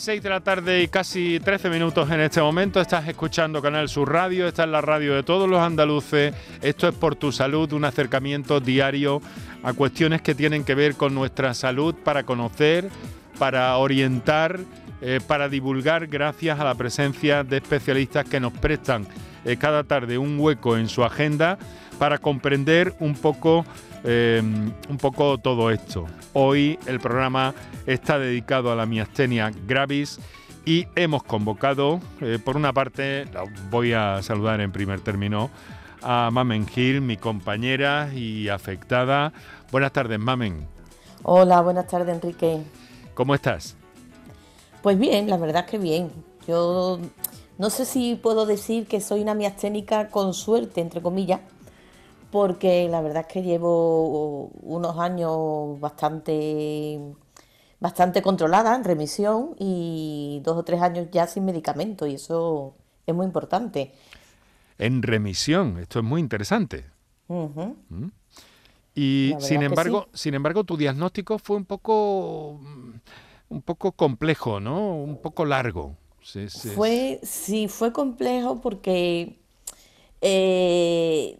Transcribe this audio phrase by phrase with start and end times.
[0.00, 2.80] 6 de la tarde y casi 13 minutos en este momento.
[2.80, 6.32] Estás escuchando Canal Sur Radio, esta es la radio de todos los andaluces.
[6.62, 9.20] Esto es por tu salud, un acercamiento diario
[9.62, 12.88] a cuestiones que tienen que ver con nuestra salud para conocer,
[13.38, 14.60] para orientar,
[15.02, 19.06] eh, para divulgar gracias a la presencia de especialistas que nos prestan
[19.44, 21.58] eh, cada tarde un hueco en su agenda
[21.98, 23.66] para comprender un poco
[24.04, 26.06] eh, un poco todo esto.
[26.32, 27.54] Hoy el programa
[27.86, 30.18] está dedicado a la miastenia gravis
[30.64, 33.26] y hemos convocado, eh, por una parte,
[33.70, 35.50] voy a saludar en primer término
[36.02, 39.32] a Mamen Gil, mi compañera y afectada.
[39.70, 40.66] Buenas tardes, Mamen.
[41.22, 42.62] Hola, buenas tardes, Enrique.
[43.14, 43.76] ¿Cómo estás?
[44.82, 46.10] Pues bien, la verdad es que bien.
[46.46, 46.98] Yo
[47.58, 51.40] no sé si puedo decir que soy una miasténica con suerte, entre comillas,
[52.30, 57.00] porque la verdad es que llevo unos años bastante,
[57.80, 62.74] bastante controlada, en remisión, y dos o tres años ya sin medicamento, y eso
[63.06, 63.92] es muy importante.
[64.78, 66.86] En remisión, esto es muy interesante.
[67.28, 68.06] Mm.
[68.94, 72.60] Y sin embargo, sin embargo, tu diagnóstico fue un poco,
[73.48, 74.94] un poco complejo, ¿no?
[74.94, 75.96] Un poco largo.
[76.74, 79.38] Fue, sí, fue complejo porque
[80.20, 81.38] eh,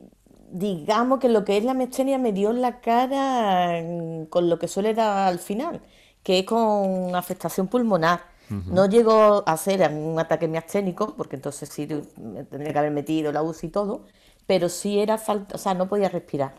[0.53, 4.59] digamos que lo que es la mestenia me dio en la cara mm, con lo
[4.59, 5.81] que suele dar al final,
[6.23, 8.29] que es con afectación pulmonar.
[8.67, 13.31] No llegó a ser un ataque miasténico, porque entonces sí me tendría que haber metido
[13.31, 14.07] la UCI y todo,
[14.45, 16.55] pero sí era falta, o sea, no podía respirar.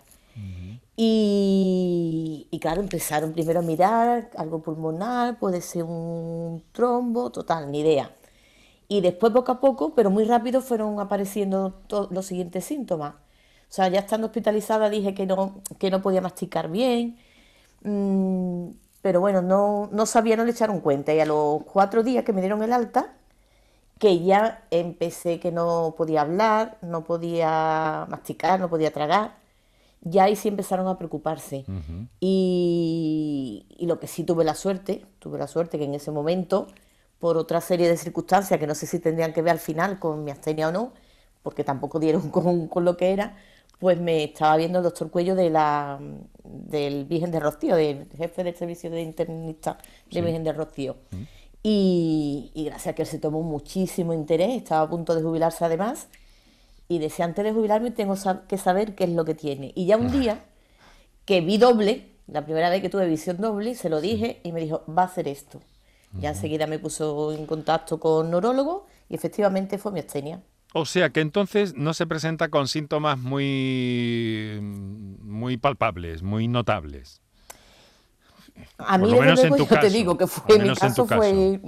[0.95, 7.81] y, y, claro, empezaron primero a mirar algo pulmonar, puede ser un trombo, total, ni
[7.81, 8.11] idea.
[8.87, 13.15] Y después poco a poco, pero muy rápido, fueron apareciendo los siguientes síntomas.
[13.71, 17.17] O sea, ya estando hospitalizada dije que no, que no podía masticar bien,
[17.83, 18.71] mm,
[19.01, 21.13] pero bueno, no, no sabía, no le echaron cuenta.
[21.13, 23.13] Y a los cuatro días que me dieron el alta,
[23.97, 29.37] que ya empecé que no podía hablar, no podía masticar, no podía tragar,
[30.01, 31.63] ya ahí sí empezaron a preocuparse.
[32.19, 36.67] y, y, lo que sí tuve la suerte, tuve la suerte que en ese momento,
[37.19, 40.25] por otra serie de circunstancias que no sé si tendrían que ver al final con
[40.25, 40.91] mi astenia o no,
[41.41, 43.37] porque tampoco dieron con, con lo que era,
[43.81, 45.99] pues me estaba viendo el doctor Cuello de la,
[46.43, 49.79] del Virgen de Rocío, del jefe del servicio de internista
[50.11, 50.97] de Virgen de Rocío.
[51.09, 51.23] Mm.
[51.63, 56.09] Y, gracias a que él se tomó muchísimo interés, estaba a punto de jubilarse además,
[56.89, 58.13] y decía, antes de jubilarme tengo
[58.47, 59.71] que saber qué es lo que tiene.
[59.73, 60.45] Y ya un día
[61.25, 64.61] que vi doble, la primera vez que tuve visión doble, se lo dije y me
[64.61, 65.59] dijo, va a hacer esto.
[66.19, 70.39] Ya enseguida me puso en contacto con neurólogo y efectivamente fue mi astenia.
[70.73, 77.21] O sea que entonces no se presenta con síntomas muy, muy palpables, muy notables.
[78.77, 81.59] A mí, Por menos en tu caso, te digo que fue, mi caso, fue...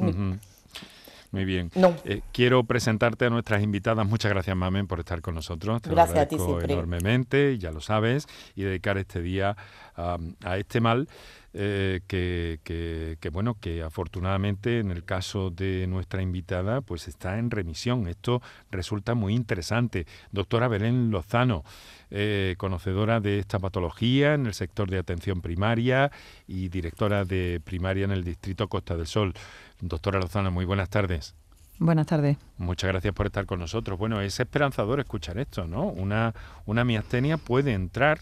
[1.32, 1.72] Muy bien.
[2.06, 4.06] Eh, quiero presentarte a nuestras invitadas.
[4.08, 5.82] Muchas gracias, Mamen, por estar con nosotros.
[5.82, 6.72] Te gracias a ti siempre.
[6.72, 9.58] enormemente, ya lo sabes, y dedicar este día
[9.96, 11.08] a este mal
[11.56, 18.08] eh, que, bueno, que afortunadamente en el caso de nuestra invitada, pues está en remisión.
[18.08, 18.42] Esto
[18.72, 20.08] resulta muy interesante.
[20.32, 21.64] Doctora Belén Lozano,
[22.10, 26.12] eh, conocedora de esta patología en el sector de atención primaria
[26.48, 29.34] y directora de primaria en el distrito Costa del Sol.
[29.80, 31.36] Doctora Lozano, muy buenas tardes.
[31.80, 32.38] Buenas tardes.
[32.58, 33.98] Muchas gracias por estar con nosotros.
[34.00, 35.84] Bueno, es esperanzador escuchar esto, ¿no?
[35.84, 36.34] Una,
[36.66, 38.20] una miastenia puede entrar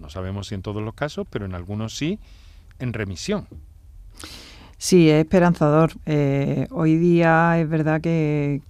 [0.00, 2.18] no sabemos si en todos los casos, pero en algunos sí,
[2.78, 3.46] en remisión.
[4.78, 5.92] Sí, es esperanzador.
[6.06, 8.62] Eh, hoy día es verdad que,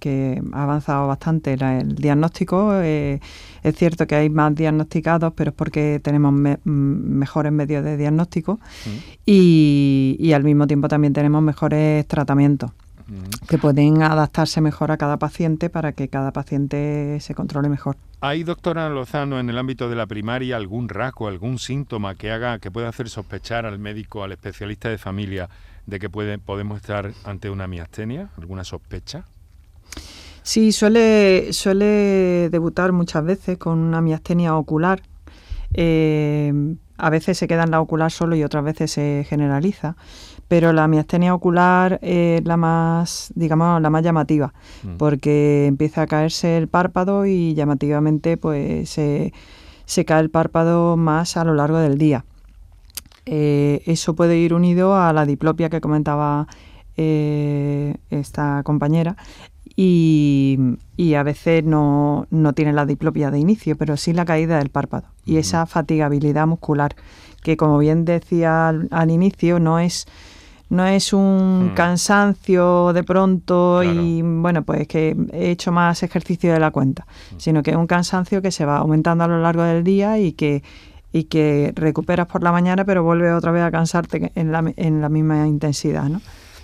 [0.51, 2.73] ha avanzado bastante el diagnóstico.
[2.81, 3.21] Eh,
[3.63, 6.33] es cierto que hay más diagnosticados, pero es porque tenemos
[6.65, 8.89] mejores medios de diagnóstico mm.
[9.25, 12.71] y, y, al mismo tiempo también tenemos mejores tratamientos
[13.47, 17.97] que pueden adaptarse mejor a cada paciente para que cada paciente se controle mejor.
[18.21, 22.59] ¿Hay, doctora Lozano, en el ámbito de la primaria algún rasgo, algún síntoma que haga,
[22.59, 25.49] que pueda hacer sospechar al médico, al especialista de familia,
[25.87, 28.29] de que puede, podemos estar ante una miastenia?
[28.37, 29.25] ¿Alguna sospecha?
[30.43, 35.01] Sí, suele, suele debutar muchas veces con una miastenia ocular.
[35.73, 36.53] Eh,
[36.97, 39.95] a veces se queda en la ocular solo y otras veces se generaliza
[40.51, 44.53] pero la miastenia ocular es la más, digamos, la más llamativa,
[44.83, 44.97] mm.
[44.97, 49.31] porque empieza a caerse el párpado y llamativamente pues se,
[50.05, 52.25] cae el párpado más a lo largo del día.
[53.25, 56.47] Eh, eso puede ir unido a la diplopia que comentaba
[56.97, 59.15] eh, esta compañera
[59.77, 60.59] y,
[61.17, 65.37] a veces no, tiene la diplopia de inicio, pero sí la caída del párpado y
[65.37, 66.93] esa fatigabilidad muscular
[67.41, 70.07] que como bien decía al inicio no es
[70.71, 71.75] No es un hmm.
[71.75, 77.35] cansancio de pronto y bueno, pues que he hecho más ejercicio de la cuenta, hmm.
[77.37, 80.31] sino que es un cansancio que se va aumentando a lo largo del día y
[80.31, 80.63] que
[81.13, 85.01] y que recuperas por la mañana, pero vuelves otra vez a cansarte en la, en
[85.01, 86.21] la misma intensidad, ¿no?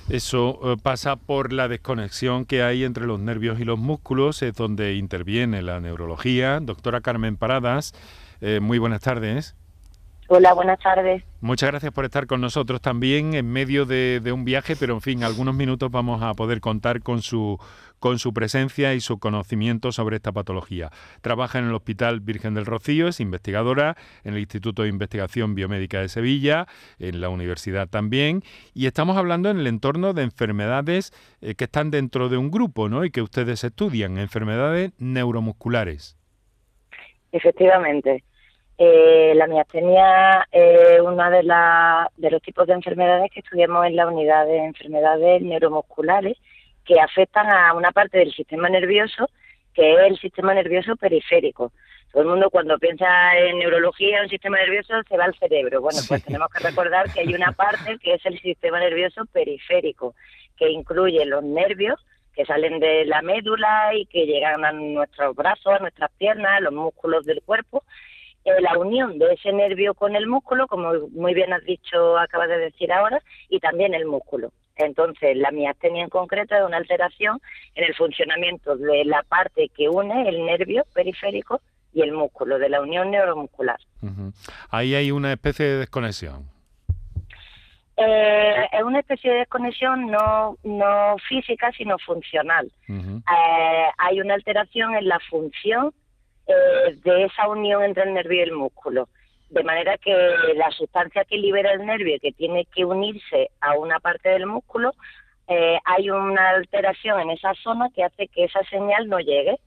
[0.10, 4.54] Eso eh, pasa por la desconexión que hay entre los nervios y los músculos, es
[4.54, 6.62] donde interviene la neurología.
[6.62, 7.94] Doctora Carmen Paradas,
[8.40, 9.56] eh, muy buenas tardes.
[10.30, 11.24] Hola, buenas tardes.
[11.40, 15.24] Muchas gracias por estar con nosotros también en medio de, un viaje, pero en fin,
[15.24, 17.58] algunos minutos vamos a poder contar con su,
[18.00, 20.90] con su presencia y su conocimiento sobre esta patología.
[21.22, 23.96] Trabaja en el Hospital Virgen del Rocío, es investigadora
[24.26, 26.68] en el Instituto de Investigación Biomédica de Sevilla,
[27.00, 31.90] en la universidad también, y estamos hablando en el entorno de enfermedades eh, que están
[31.90, 33.06] dentro de un grupo, ¿no?
[33.06, 36.18] Y que ustedes estudian, enfermedades neuromusculares.
[37.32, 38.24] Efectivamente.
[38.80, 41.42] Eh, la miastenia es uno de,
[42.18, 46.38] de los tipos de enfermedades que estudiamos en la unidad de enfermedades neuromusculares
[46.86, 49.30] que afectan a una parte del sistema nervioso
[49.78, 51.72] que es el sistema nervioso periférico.
[52.12, 53.06] Todo el mundo cuando piensa
[53.38, 55.82] en neurología, un sistema nervioso, se va al cerebro.
[55.82, 60.16] Bueno, pues tenemos que recordar que hay una parte que es el sistema nervioso periférico,
[60.58, 62.04] que incluye los nervios
[62.34, 66.74] que salen de la médula y que llegan a nuestros brazos, a nuestras piernas, los
[66.74, 67.84] músculos del cuerpo,
[68.48, 72.48] eh, la unión de ese nervio con el músculo, como muy bien has dicho, acabas
[72.48, 74.54] de decir ahora, y también el músculo.
[74.78, 77.42] Entonces, la miastenia en concreto es una alteración
[77.76, 81.60] en el funcionamiento de la parte que une el nervio periférico
[81.94, 83.80] y el músculo, de la unión neuromuscular.
[84.70, 86.50] Ahí hay una especie de desconexión.
[87.98, 92.72] Eh, es una especie de desconexión no, no física, sino funcional.
[92.88, 95.92] Eh, hay una alteración en la función
[96.48, 99.10] eh, de esa unión entre el nervio y el músculo.
[99.50, 100.14] De manera que
[100.56, 104.94] la sustancia que libera el nervio, que tiene que unirse a una parte del músculo,
[105.48, 109.58] eh, hay una alteración en esa zona que hace que esa señal no llegue.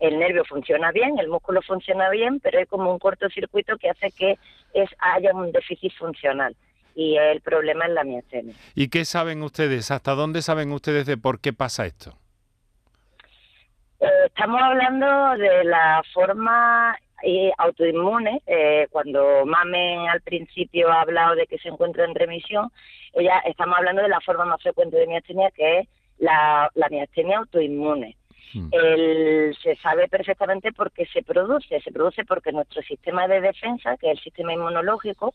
[0.00, 4.10] El nervio funciona bien, el músculo funciona bien, pero hay como un cortocircuito que hace
[4.12, 4.38] que
[4.74, 6.56] es, haya un déficit funcional.
[6.94, 8.54] Y el problema es la miastenia.
[8.74, 9.90] ¿Y qué saben ustedes?
[9.92, 12.16] ¿Hasta dónde saben ustedes de por qué pasa esto?
[14.28, 18.42] Estamos hablando de la forma eh, autoinmune.
[18.46, 22.70] Eh, cuando Mamen al principio ha hablado de que se encuentra en remisión,
[23.14, 25.88] ella estamos hablando de la forma más frecuente de miastenia, que es
[26.18, 28.16] la, miastenia autoinmune.
[28.52, 28.70] Hmm.
[29.62, 31.80] se sabe perfectamente por qué se produce.
[31.80, 35.34] Se produce porque nuestro sistema de defensa, que es el sistema inmunológico,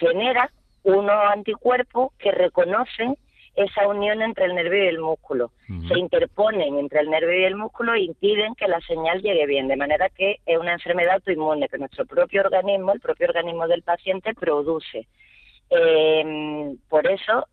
[0.00, 0.50] genera
[0.82, 3.16] unos anticuerpos que reconocen
[3.58, 5.50] esa unión entre el nervio y el músculo.
[5.88, 9.66] Se interponen entre el nervio y el músculo e impiden que la señal llegue bien,
[9.66, 13.82] de manera que es una enfermedad autoinmune que nuestro propio organismo, el propio organismo del
[13.82, 15.08] paciente, produce.
[15.70, 17.48] Em, por eso,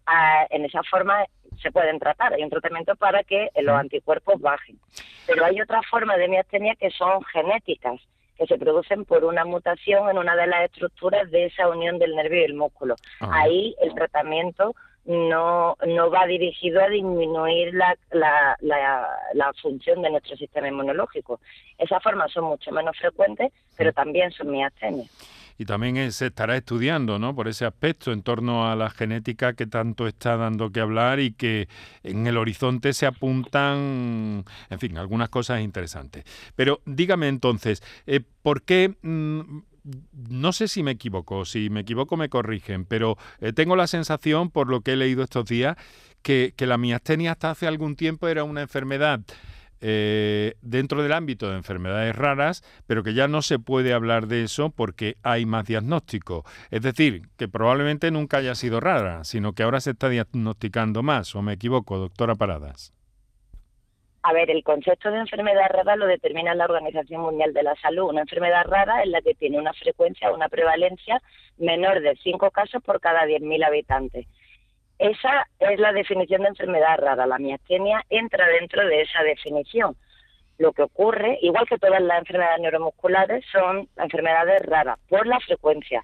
[0.52, 1.26] en esa forma
[1.62, 2.34] se pueden tratar.
[2.34, 4.78] Hay un tratamiento para que los anticuerpos bajen.
[5.26, 8.00] Pero hay otra forma de miastenia que son genéticas,
[8.38, 12.16] que se producen por una mutación en una de las estructuras de esa unión del
[12.16, 12.96] nervio y el músculo.
[13.22, 13.42] Ah.
[13.42, 14.76] Ahí el tratamiento
[15.06, 21.40] no, no va dirigido a disminuir la, la, la, función de nuestro sistema inmunológico.
[21.78, 25.10] Esas formas son mucho menos frecuentes, pero también son miastenias.
[25.58, 27.34] Y también se estará estudiando, ¿no?
[27.34, 31.32] Por ese aspecto en torno a la genética que tanto está dando que hablar y
[31.32, 31.70] que
[32.04, 36.26] en el horizonte se apuntan, en fin, algunas cosas interesantes.
[36.56, 39.60] Pero dígame entonces, eh, ¿por qué mm,
[40.30, 44.50] no sé si me equivoco, si me equivoco me corrigen, pero eh, tengo la sensación,
[44.50, 45.78] por lo que he leído estos días,
[46.22, 49.22] que, la miastenia hasta hace algún tiempo era una enfermedad
[49.82, 54.44] eh, dentro del ámbito de enfermedades raras, pero que ya no se puede hablar de
[54.44, 56.44] eso porque hay más diagnóstico.
[56.72, 61.36] Es decir, que probablemente nunca haya sido rara, sino que ahora se está diagnosticando más,
[61.36, 62.95] o me equivoco, doctora Paradas.
[64.28, 68.10] A ver, el concepto de enfermedad rara lo determina la Organización Mundial de la Salud.
[68.10, 71.22] Una enfermedad rara es la que tiene una frecuencia, una prevalencia
[71.60, 74.26] menor de 5 casos por cada 10.000 habitantes.
[74.98, 77.28] Esa es la definición de enfermedad rara.
[77.28, 79.96] La miastenia entra dentro de esa definición.
[80.58, 86.04] Lo que ocurre, igual que todas las enfermedades neuromusculares, son enfermedades raras por la frecuencia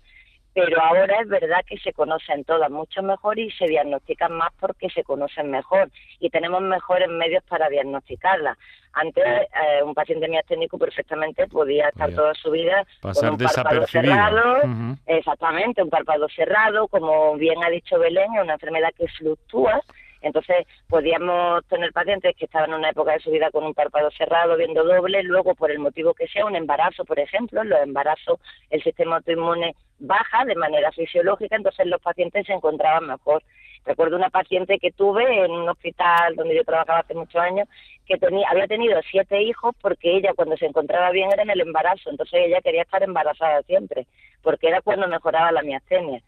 [0.53, 4.89] pero ahora es verdad que se conocen todas mucho mejor y se diagnostican más porque
[4.89, 5.89] se conocen mejor.
[6.19, 8.57] Y tenemos mejores medios para diagnosticarlas.
[8.93, 14.61] Antes eh, un paciente miasténico perfectamente podía estar toda su vida con un párpado cerrado,
[15.05, 19.81] exactamente, un párpado cerrado, como bien ha dicho Belén, es una enfermedad que fluctúa
[20.21, 24.11] entonces, podíamos tener pacientes que estaban en una época de su vida con un párpado
[24.11, 27.81] cerrado, viendo doble, luego, por el motivo que sea, un embarazo, por ejemplo, en los
[27.81, 33.43] embarazos el sistema autoinmune baja de manera fisiológica, entonces los pacientes se encontraban mejor.
[33.83, 37.67] Recuerdo una paciente que tuve en un hospital donde yo trabajaba hace muchos años,
[38.05, 42.09] que había tenido siete hijos porque ella cuando se encontraba bien era en el embarazo,
[42.09, 44.05] entonces ella quería estar embarazada siempre,
[44.43, 46.21] porque era cuando mejoraba la miastenia.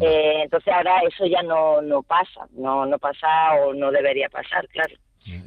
[0.00, 4.66] Eh, entonces ahora eso ya no, no pasa, no, no pasa o no debería pasar,
[4.68, 4.94] claro.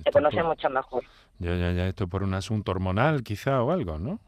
[0.03, 1.03] Se conoce mucho mejor.
[1.39, 4.19] Ya, ya, ya, esto por un asunto hormonal quizá o algo, ¿no?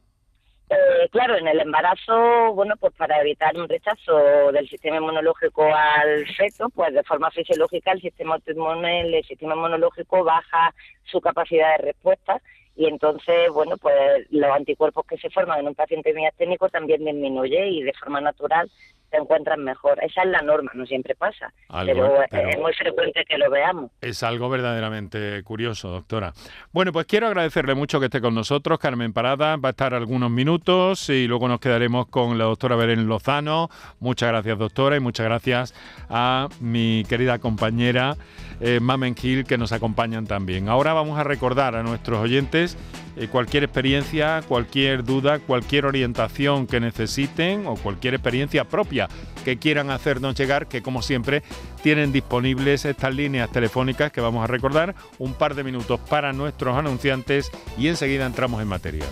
[0.70, 6.26] Eh, claro, en el embarazo, bueno, pues para evitar un rechazo del sistema inmunológico al
[6.36, 12.42] feto, pues de forma fisiológica el sistema el sistema inmunológico baja su capacidad de respuesta
[12.76, 17.68] y entonces, bueno, pues los anticuerpos que se forman en un paciente miasténico también disminuye
[17.68, 18.72] y de forma natural
[19.14, 20.00] se encuentran mejor.
[20.04, 21.54] Esa es la norma, no siempre pasa,
[21.86, 23.92] pero, es muy frecuente que lo veamos.
[24.02, 26.34] Es algo verdaderamente curioso, doctora.
[26.72, 28.80] Bueno, pues quiero agradecerle mucho que esté con nosotros.
[28.80, 33.08] Carmen Parada va a estar algunos minutos y luego nos quedaremos con la doctora Beren
[33.08, 33.70] Lozano.
[34.00, 35.76] Muchas gracias, doctora, y muchas gracias
[36.10, 38.16] a mi querida compañera
[38.62, 40.70] eh, Mamen Gil, que nos acompañan también.
[40.70, 42.78] Ahora vamos a recordar a nuestros oyentes
[43.16, 49.10] eh, cualquier experiencia, cualquier duda, cualquier orientación que necesiten o cualquier experiencia propia
[49.44, 51.44] que quieran hacernos llegar, que como siempre
[51.82, 56.78] tienen disponibles estas líneas telefónicas que vamos a recordar, un par de minutos para nuestros
[56.78, 59.06] anunciantes y enseguida entramos en materia.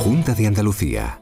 [0.02, 1.20] Junta de Andalucía.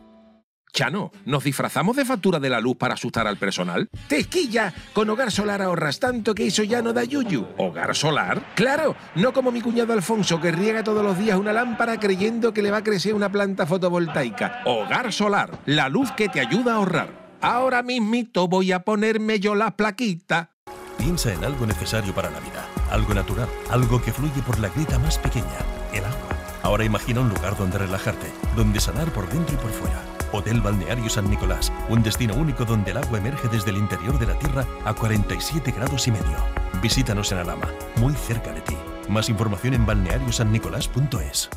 [0.75, 3.88] Chano, ¿nos disfrazamos de factura de la luz para asustar al personal?
[4.09, 4.75] ¡Tequilla!
[4.93, 7.47] Con Hogar Solar ahorras tanto que eso ya no da yuyu.
[7.59, 8.45] ¿Hogar Solar?
[8.57, 8.97] ¡Claro!
[9.14, 12.73] No como mi cuñado Alfonso que riega todos los días una lámpara creyendo que le
[12.73, 14.62] va a crecer una planta fotovoltaica.
[14.64, 17.37] Hogar Solar, la luz que te ayuda a ahorrar.
[17.40, 20.50] Ahora mismito voy a ponerme yo la plaquita.
[20.99, 24.99] Piensa en algo necesario para la vida, algo natural, algo que fluye por la grita
[24.99, 25.47] más pequeña,
[25.93, 26.37] el agua.
[26.64, 28.26] Ahora imagina un lugar donde relajarte,
[28.57, 30.00] donde sanar por dentro y por fuera
[30.34, 34.26] Hotel Balneario San Nicolás, un destino único donde el agua emerge desde el interior de
[34.26, 36.36] la Tierra a 47 grados y medio.
[36.82, 38.76] Visítanos en Alama, muy cerca de ti.
[39.08, 41.50] Más información en balneariosannicolás.es.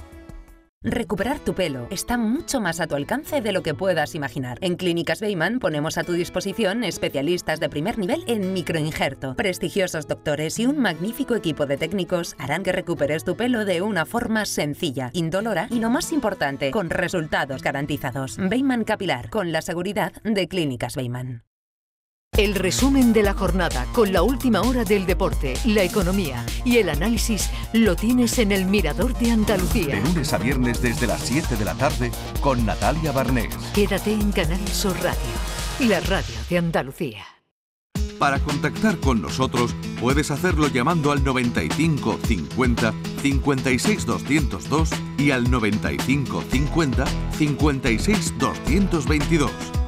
[0.90, 4.58] Recuperar tu pelo está mucho más a tu alcance de lo que puedas imaginar.
[4.62, 9.36] En Clínicas Beyman ponemos a tu disposición especialistas de primer nivel en microinjerto.
[9.36, 14.06] Prestigiosos doctores y un magnífico equipo de técnicos harán que recuperes tu pelo de una
[14.06, 18.38] forma sencilla, indolora y lo más importante, con resultados garantizados.
[18.40, 21.47] Beyman Capilar, con la seguridad de Clínicas Beyman.
[22.38, 26.90] El resumen de la jornada con la última hora del deporte, la economía y el
[26.90, 29.96] análisis lo tienes en el Mirador de Andalucía.
[29.96, 33.56] De lunes a viernes desde las 7 de la tarde con Natalia Barnés.
[33.74, 37.26] Quédate en Canal Sur Radio, la radio de Andalucía.
[38.20, 42.94] Para contactar con nosotros puedes hacerlo llamando al 95 50
[43.24, 47.06] 56 202 y al 95 50
[47.38, 49.52] 56 222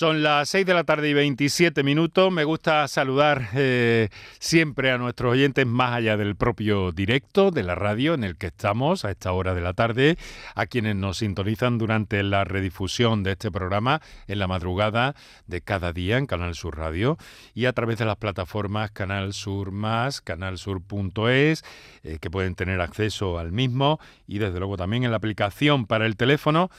[0.00, 2.32] Son las 6 de la tarde y 27 minutos.
[2.32, 7.74] Me gusta saludar eh, siempre a nuestros oyentes más allá del propio directo de la
[7.74, 10.16] radio en el que estamos a esta hora de la tarde,
[10.54, 15.14] a quienes nos sintonizan durante la redifusión de este programa en la madrugada
[15.46, 17.18] de cada día en Canal Sur Radio
[17.52, 21.62] y a través de las plataformas Canal Sur Más, canalsur.es,
[22.04, 26.06] eh, que pueden tener acceso al mismo y desde luego también en la aplicación para
[26.06, 26.70] el teléfono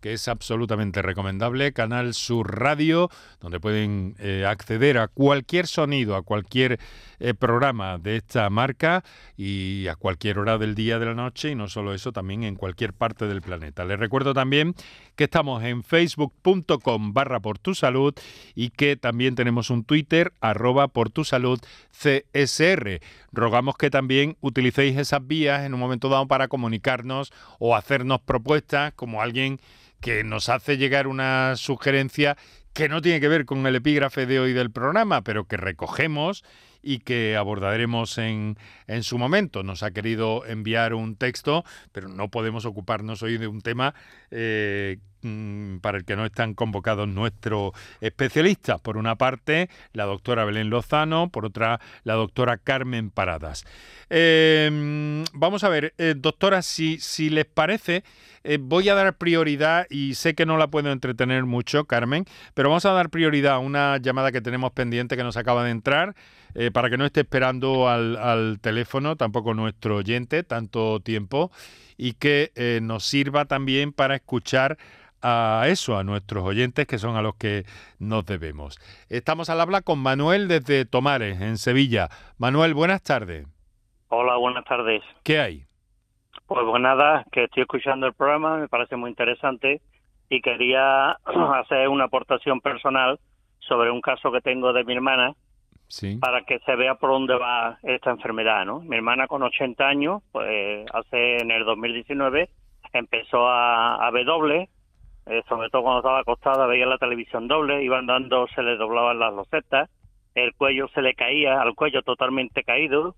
[0.00, 6.22] que es absolutamente recomendable, Canal Sur Radio, donde pueden eh, acceder a cualquier sonido, a
[6.22, 6.80] cualquier
[7.18, 9.04] eh, programa de esta marca
[9.36, 12.56] y a cualquier hora del día, de la noche y no solo eso, también en
[12.56, 13.84] cualquier parte del planeta.
[13.84, 14.74] Les recuerdo también
[15.16, 18.14] que estamos en facebook.com barra por tu salud
[18.54, 23.00] y que también tenemos un Twitter arroba por tu salud CSR.
[23.32, 28.94] Rogamos que también utilicéis esas vías en un momento dado para comunicarnos o hacernos propuestas
[28.94, 29.60] como alguien
[30.00, 32.36] que nos hace llegar una sugerencia
[32.72, 36.44] que no tiene que ver con el epígrafe de hoy del programa, pero que recogemos
[36.82, 39.62] y que abordaremos en, en, su momento.
[39.62, 43.94] Nos ha querido enviar un texto, pero no podemos ocuparnos hoy de un tema
[44.30, 44.98] eh,
[45.80, 48.80] para el que no están convocados nuestros especialistas.
[48.80, 53.64] Por una parte, la doctora Belén Lozano, por otra, la doctora Carmen Paradas.
[54.08, 58.02] Eh, vamos a ver, eh, doctora, si, si les parece,
[58.42, 62.24] eh, voy a dar prioridad, y sé que no la puedo entretener mucho, Carmen,
[62.54, 65.70] pero vamos a dar prioridad a una llamada que tenemos pendiente que nos acaba de
[65.70, 66.14] entrar,
[66.54, 71.52] eh, para que no esté esperando al, al, teléfono, tampoco nuestro oyente, tanto tiempo,
[71.96, 74.78] y que nos sirva también para escuchar
[75.22, 77.64] a eso, a nuestros oyentes, que son a los que
[77.98, 78.78] nos debemos.
[79.08, 82.08] Estamos al habla con Manuel desde Tomares, en Sevilla.
[82.38, 83.46] Manuel, buenas tardes.
[84.08, 85.02] Hola, buenas tardes.
[85.22, 85.64] ¿Qué hay?
[86.46, 89.80] Pues, pues nada, que estoy escuchando el programa, me parece muy interesante
[90.28, 91.10] y quería
[91.60, 93.18] hacer una aportación personal
[93.60, 95.34] sobre un caso que tengo de mi hermana
[95.88, 96.16] sí.
[96.16, 98.80] para que se vea por dónde va esta enfermedad, ¿no?
[98.80, 102.48] Mi hermana con 80 años, pues hace en el 2019
[102.92, 104.68] empezó a, a doble,
[105.26, 109.18] eh, sobre todo cuando estaba acostada veía la televisión doble, iba andando, se le doblaban
[109.18, 109.90] las losetas,
[110.34, 113.14] el cuello se le caía, al cuello totalmente caído,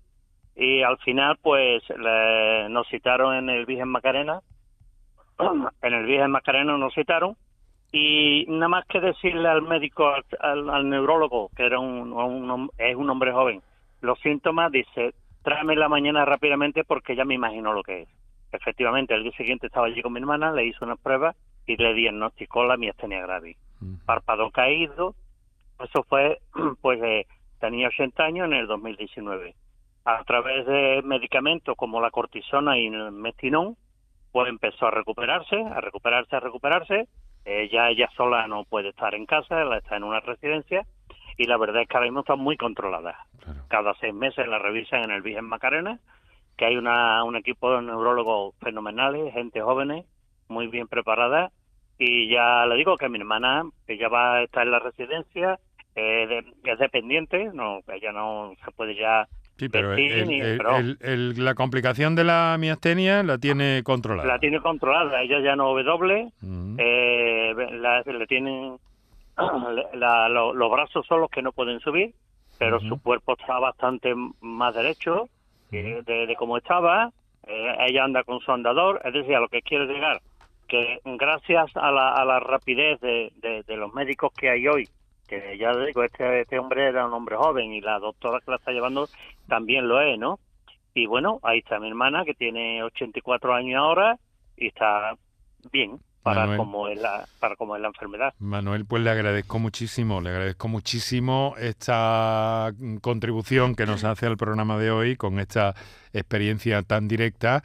[0.55, 4.41] y al final pues le, nos citaron en el Virgen Macarena
[5.81, 7.35] en el Virgen Macarena nos citaron
[7.91, 12.69] y nada más que decirle al médico al, al, al neurólogo que era un, un,
[12.77, 13.61] es un hombre joven
[14.01, 15.13] los síntomas dice
[15.43, 18.09] tráeme la mañana rápidamente porque ya me imagino lo que es
[18.51, 21.35] efectivamente el día siguiente estaba allí con mi hermana le hizo unas pruebas
[21.65, 24.05] y le diagnosticó la miastenia gravis Mm.
[24.05, 25.15] párpado caído
[25.83, 26.39] eso fue
[26.81, 27.27] pues eh,
[27.59, 29.55] tenía 80 años en el 2019
[30.05, 33.77] a través de medicamentos como la cortisona y el mestinón,
[34.33, 37.07] pues empezó a recuperarse, a recuperarse, a recuperarse.
[37.45, 40.85] Eh, ya ella sola no puede estar en casa, ella está en una residencia
[41.37, 43.17] y la verdad es que ahora mismo está muy controlada.
[43.39, 43.61] Claro.
[43.69, 45.99] Cada seis meses la revisan en el Virgen Macarena,
[46.57, 50.05] que hay una, un equipo de neurólogos fenomenales, gente jóvenes,
[50.47, 51.51] muy bien preparada.
[51.99, 55.59] Y ya le digo que mi hermana, ella va a estar en la residencia,
[55.95, 56.25] eh,
[56.63, 59.27] de, es dependiente, no, ella no se puede ya
[59.57, 63.83] Sí, pero, el, ni- el- pero el- el- la complicación de la miastenia la tiene
[63.83, 64.27] controlada.
[64.27, 66.29] la tiene controlada, ella ya no ve doble,
[66.79, 68.77] eh, la- le tienen
[69.93, 72.13] la- lo- los brazos son los que no pueden subir,
[72.57, 75.29] pero su cuerpo está bastante más derecho
[75.71, 77.11] eh, de, de como estaba,
[77.47, 80.21] eh, ella anda con su andador, es decir, a lo que quiere llegar,
[80.73, 84.89] que gracias a la, a la rapidez de, de- de los médicos que hay hoy,
[85.27, 88.57] que ya digo, este, este hombre era un hombre joven y la doctora que la
[88.57, 89.07] está llevando
[89.47, 90.39] también lo es, ¿no?
[90.95, 94.17] Y bueno, ahí está mi hermana que tiene 84 años ahora
[94.57, 95.15] y está
[95.71, 96.57] bien para Manuel.
[96.57, 98.33] como es la para como es la enfermedad.
[98.39, 104.77] Manuel, pues le agradezco muchísimo, le agradezco muchísimo esta contribución que nos hace al programa
[104.77, 105.75] de hoy con esta
[106.13, 107.63] experiencia tan directa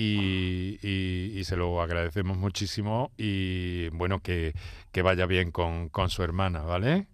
[0.00, 4.52] y, y- y se lo agradecemos muchísimo y bueno, que,
[4.92, 7.06] que vaya bien con, con su hermana, ¿vale?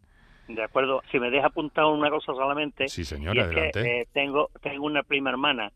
[0.49, 1.03] De acuerdo.
[1.11, 2.87] Si me deja apuntar una cosa solamente.
[2.89, 3.83] Sí, señor, y es adelante.
[3.83, 5.73] Que, eh, tengo tengo una prima hermana,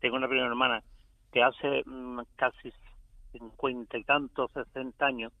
[0.00, 0.82] tengo una prima hermana
[1.32, 2.72] que hace mm, casi
[3.32, 5.32] cincuenta y tantos, sesenta años,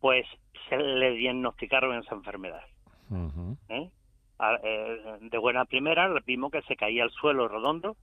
[0.00, 0.26] pues
[0.68, 2.62] se le diagnosticaron esa enfermedad.
[3.68, 3.88] ¿eh?
[4.40, 7.96] A- eh, de buena primera le vimos que se caía al suelo redondo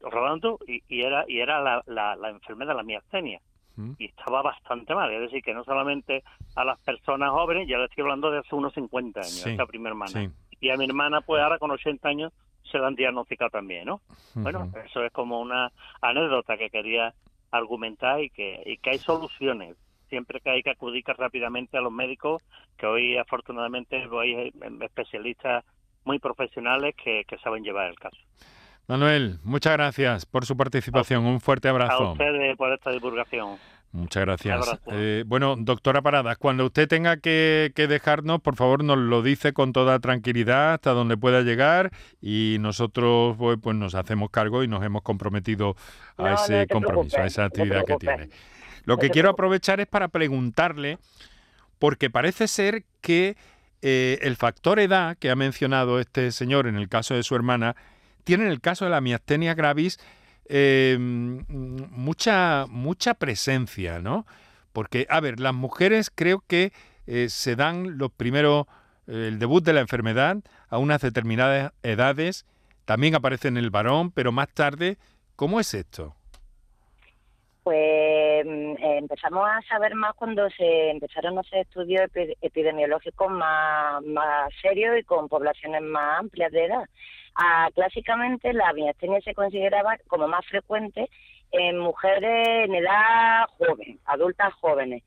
[0.00, 3.40] rodando y, y era y era la, la, la enfermedad la miastenia
[3.76, 3.92] Mm.
[3.96, 6.24] y estaba bastante mal es decir que no solamente
[6.56, 9.66] a las personas jóvenes ya le estoy hablando de hace unos 50 años Sí, esta
[9.66, 10.28] primera hermana sí.
[10.60, 12.32] y a mi hermana pues ahora con 80 años
[12.72, 14.00] se la han diagnosticado también no
[14.34, 17.14] bueno eso es como una anécdota que quería
[17.52, 19.76] argumentar y que y que hay soluciones
[20.08, 22.42] siempre que hay que acudir rápidamente a los médicos
[22.76, 25.64] que hoy afortunadamente hay especialistas
[26.04, 28.18] muy profesionales que, que saben llevar el caso.
[28.88, 31.26] Manuel, muchas gracias por su participación.
[31.26, 32.12] Un fuerte A abrazo.
[32.12, 33.58] ustedes por esta divulgación.
[33.92, 34.78] Muchas gracias.
[34.92, 39.52] Eh, bueno, doctora Paradas, cuando usted tenga que, que dejarnos, por favor nos lo dice
[39.52, 44.68] con toda tranquilidad hasta donde pueda llegar y nosotros pues, pues nos hacemos cargo y
[44.68, 45.76] nos hemos comprometido
[46.16, 48.28] a No, ese compromiso, a esa no actividad que tiene.
[48.84, 50.98] Lo que quiero aprovechar es para preguntarle,
[51.78, 53.36] porque parece ser que
[53.82, 57.76] eh, el factor edad que ha mencionado este señor en el caso de su hermana,
[58.24, 59.98] tiene en el caso de la miastenia gravis
[60.46, 64.26] em, mucha, mucha presencia, ¿no?
[64.72, 66.72] Porque, a ver, las mujeres creo que
[67.06, 68.66] eh, se dan los primeros,
[69.06, 72.46] el debut de la enfermedad a unas determinadas edades,
[72.84, 74.98] también aparece en el varón, pero más tarde,
[75.36, 76.14] ¿cómo es esto?
[77.64, 78.07] Pues
[78.44, 84.98] mm, empezamos a saber más cuando se empezaron a hacer estudios epidemiológicos más, más serios
[84.98, 86.84] y con poblaciones más amplias de edad.
[87.34, 91.08] Ah, clásicamente la miastenia se consideraba como más frecuente
[91.52, 95.02] en mujeres en edad joven, adultas jóvenes.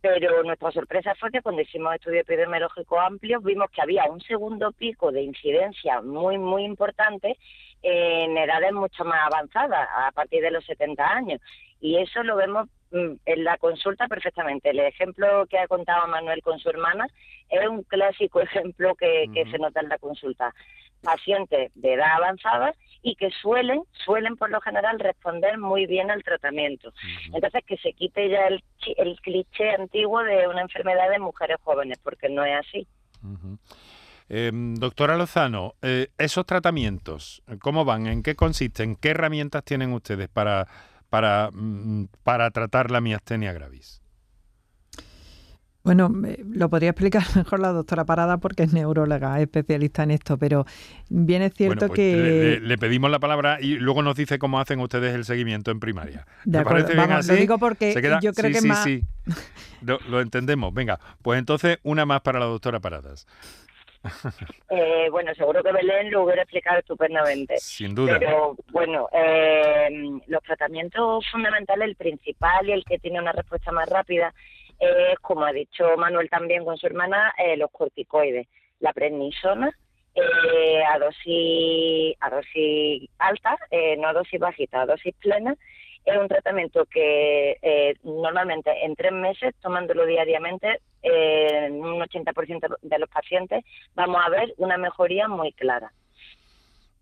[0.00, 4.70] Pero nuestra sorpresa fue que cuando hicimos estudios epidemiológicos amplios vimos que había un segundo
[4.72, 7.38] pico de incidencia muy, muy importante
[7.82, 11.40] en edades mucho más avanzadas, a partir de los 70 años.
[11.84, 14.70] Y eso lo vemos mm, en la consulta perfectamente.
[14.70, 17.06] El ejemplo que ha contado Manuel con su hermana
[17.50, 20.54] es un clásico ejemplo que, se nota en la consulta.
[21.02, 26.22] Pacientes de edad avanzada y que suelen, suelen por lo general responder muy bien al
[26.22, 26.90] tratamiento.
[27.34, 28.64] Entonces que se quite ya el,
[28.96, 32.88] el cliché antiguo de una enfermedad de mujeres jóvenes, porque no es así.
[34.30, 38.06] Em, doctora Lozano, eh, esos tratamientos, ¿cómo van?
[38.06, 38.96] ¿En qué consisten?
[38.96, 40.66] ¿Qué herramientas tienen ustedes para,
[41.14, 44.02] para, mm, para tratar la miastenia gravis?
[45.84, 46.10] Bueno,
[46.50, 50.66] lo podría explicar mejor la doctora Parada porque es neuróloga, especialista en esto, pero
[51.08, 52.58] bien es cierto pues que...
[52.60, 56.26] Le, pedimos la palabra y luego nos dice cómo hacen ustedes el seguimiento en primaria.
[56.44, 58.82] De acuerdo, Vamos, lo digo porque yo creo que sí, más...
[58.82, 59.04] Sí,
[59.82, 60.74] lo, lo entendemos.
[60.74, 63.28] Venga, pues entonces una más para la doctora Paradas.
[64.70, 67.58] Eh, bueno, seguro que Belén lo hubiera explicado estupendamente.
[67.58, 68.18] Sin duda.
[68.18, 69.88] Pero bueno, eh,
[70.26, 74.34] los tratamientos fundamentales, el principal y el que tiene una respuesta más rápida,
[74.78, 78.48] es, como ha dicho Manuel también con su hermana, eh, los corticoides.
[78.80, 79.70] La prednisona,
[80.88, 83.56] a dosis a dosis alta,
[83.98, 85.56] no a dosis bajita, a dosis plena,
[86.04, 92.98] es un tratamiento que eh, normalmente en tres meses, tomándolo diariamente, en un 80% de
[92.98, 93.64] los pacientes
[93.94, 95.92] vamos a ver una mejoría muy clara.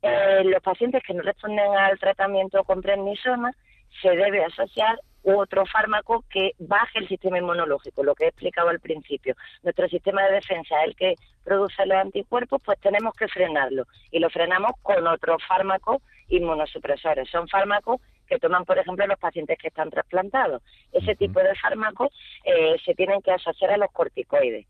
[0.03, 3.53] Eh, los pacientes que no responden al tratamiento con prednisona
[4.01, 8.81] se debe asociar otro fármaco que baje el sistema inmunológico, lo que he explicado al
[8.81, 9.37] principio.
[9.63, 14.19] Nuestro sistema de defensa es el que produce los anticuerpos, pues tenemos que frenarlo y
[14.19, 17.31] lo frenamos con otros fármacos inmunosupresores.
[17.31, 18.01] Son fármacos
[18.33, 20.63] que toman, por ejemplo, los pacientes que están trasplantados.
[20.91, 22.09] Ese tipo de fármacos
[22.45, 24.67] eh, se tienen que asociar a los corticoides.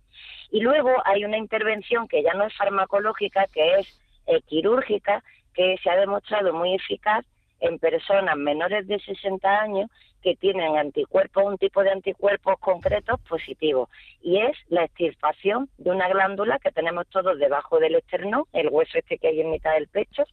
[0.50, 5.22] Y luego hay una intervención que ya no es farmacológica, que es eh, quirúrgica,
[5.54, 7.24] que se ha demostrado muy eficaz
[7.60, 9.88] en personas menores de 60 años
[10.22, 13.88] que tienen anticuerpos, un tipo de anticuerpos concretos positivos,
[14.22, 18.98] y es la extirpación de una glándula que tenemos todos debajo del esternón, el hueso
[18.98, 20.24] este que hay en mitad del pecho.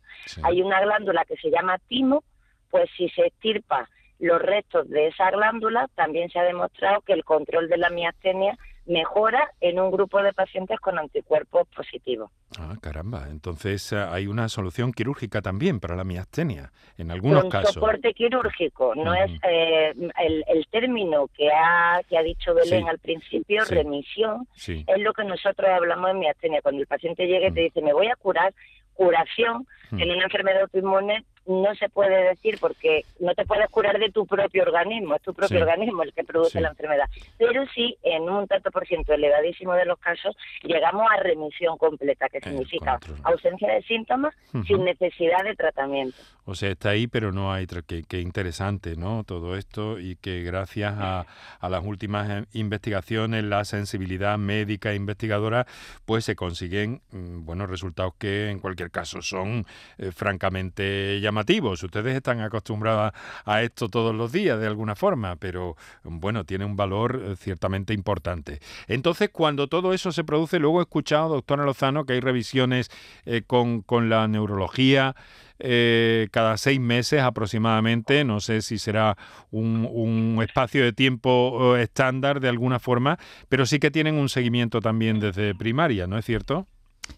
[0.44, 2.24] Hay una glándula que se llama timo,
[2.69, 7.23] pues si se extirpa los restos de esa glándula, también se ha demostrado que el
[7.23, 8.58] control de la miastenia
[8.89, 12.32] mejora en un grupo de pacientes con anticuerpos positivos.
[12.60, 13.27] Ah, caramba.
[13.29, 17.75] Entonces eh, hay una solución quirúrgica también para la miastenia, en algunos un casos.
[17.75, 23.63] soporte quirúrgico, no es eh, el, término que ha, que ha dicho Belén al principio,
[23.65, 26.62] remisión, es lo que nosotros hablamos en miastenia.
[26.62, 28.53] Cuando el paciente llega y te dice, me voy a curar,
[28.93, 34.12] curación en una enfermedad autoinmune no se puede decir porque no te puedes curar de
[34.12, 37.10] tu propio organismo, es tu propio organismo el que produce la enfermedad.
[37.40, 42.30] Pero sí, en un tanto por ciento elevadísimo de los casos, llegamos a remisión completa,
[42.30, 44.36] que significa ausencia de síntomas
[44.68, 46.18] sin necesidad de tratamiento.
[46.46, 47.68] O sea, está ahí, pero no hay...
[47.88, 49.24] Qué, qué interesante, ¿no?
[49.24, 51.26] Todo esto y que gracias a,
[51.60, 55.68] a, las últimas eh, investigaciones, la sensibilidad médica e investigadora,
[56.06, 59.66] pues se consiguen mm, buenos resultados que en cualquier caso son
[60.00, 61.38] eh, francamente llamativos
[61.84, 63.13] Ustedes están acostumbrados
[63.45, 67.93] a esto todos los días de alguna forma, pero bueno, tiene un valor eh, ciertamente
[67.93, 68.60] importante.
[68.88, 72.89] Entonces, cuando todo eso se produce, luego he escuchado, doctora Lozano, que hay revisiones
[73.25, 75.15] eh, con, la neurología.
[75.62, 78.23] Eh, cada seis meses aproximadamente.
[78.23, 79.17] No sé si será
[79.52, 84.80] un, un, espacio de tiempo estándar de alguna forma, pero sí que tienen un seguimiento
[84.80, 86.65] también desde primaria, ¿no es cierto?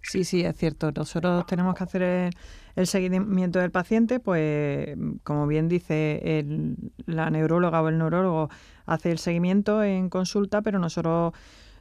[0.01, 0.91] Sí, sí, es cierto.
[0.91, 2.31] Nosotros tenemos que hacer
[2.75, 8.49] el, seguimiento del paciente, pues como bien dice el, la neuróloga o el neurólogo,
[8.85, 11.33] hace el seguimiento en consulta, pero nosotros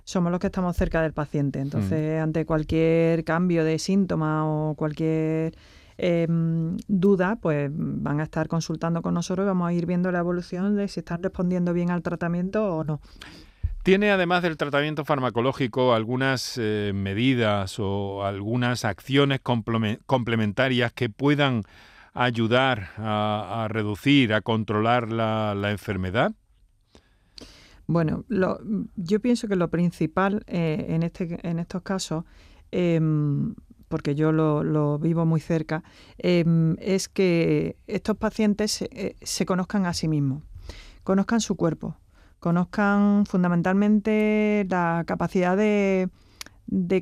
[0.05, 1.61] somos los que estamos cerca del paciente.
[1.61, 2.23] Entonces, mm.
[2.23, 5.55] ante cualquier cambio de síntoma o cualquier
[5.99, 10.19] em, duda, pues van a estar consultando con nosotros y vamos a ir viendo la
[10.19, 13.01] evolución de si están respondiendo bien al tratamiento o no.
[13.83, 21.63] ¿Tiene además del tratamiento farmacológico algunas eh, medidas o algunas acciones complementarias que puedan
[22.13, 26.33] ayudar a, reducir, a controlar la, enfermedad?
[27.87, 28.27] Bueno,
[28.97, 32.25] yo pienso que lo principal eh, en, este, en estos casos,
[32.73, 33.55] em,
[33.89, 35.83] porque yo lo, vivo muy cerca,
[36.19, 40.43] em, es que estos pacientes eh, se conozcan a sí mismos,
[41.03, 41.97] conozcan su cuerpo,
[42.41, 46.09] conozcan fundamentalmente la capacidad de,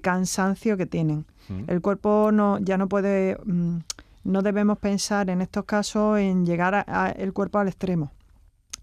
[0.03, 1.25] cansancio que tienen.
[1.67, 3.79] El cuerpo no, ya no puede, mm,
[4.25, 8.11] no debemos pensar en estos casos en llegar a, el cuerpo al extremo.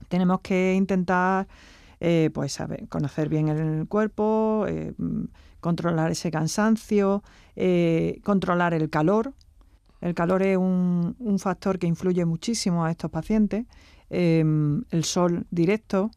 [0.07, 1.47] Tenemos que intentar
[1.99, 5.25] eh, pues saber, conocer bien el cuerpo, eh, mm,
[5.59, 7.23] controlar ese cansancio,
[7.55, 9.33] eh, controlar el calor.
[10.01, 13.65] El calor es un, un, factor que influye muchísimo a estos pacientes.
[14.09, 16.11] Em, el sol directo,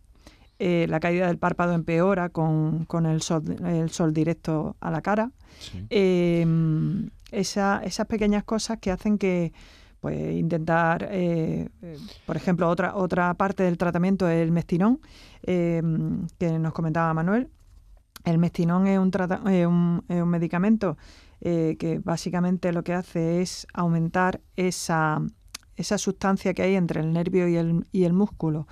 [0.58, 5.02] eh, la caída del párpado empeora con, con el, sol, el sol directo a la
[5.02, 5.30] cara.
[5.88, 9.52] Em, esas pequeñas cosas que hacen que
[10.00, 11.68] pues intentar, eh,
[12.26, 15.00] por ejemplo, otra, otra parte del tratamiento es el mestinón,
[15.42, 17.48] em, que nos comentaba Manuel.
[18.24, 19.10] El mestinón es un,
[19.48, 20.96] es un, es un medicamento
[21.40, 25.20] eh, que básicamente lo que hace es aumentar esa,
[25.76, 28.66] esa sustancia que hay entre el nervio y el, y el músculo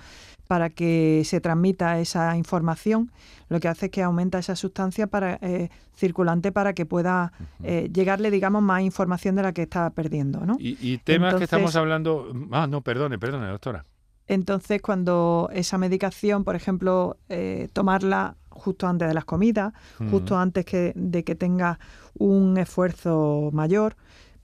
[0.47, 3.11] para que se transmita esa información,
[3.49, 7.33] lo que hace es que aumenta esa sustancia para, eh, circulante para que pueda
[7.63, 10.45] eh, llegarle, digamos, más información de la que está perdiendo.
[10.45, 10.55] ¿no?
[10.59, 12.31] Y, temas que estamos hablando...
[12.51, 13.85] Ah, no, perdone, perdone, doctora.
[14.27, 19.73] Entonces, cuando esa medicación, por ejemplo, eh, tomarla justo antes de las comidas,
[20.09, 21.79] justo antes que, de que tenga
[22.17, 23.95] un esfuerzo mayor,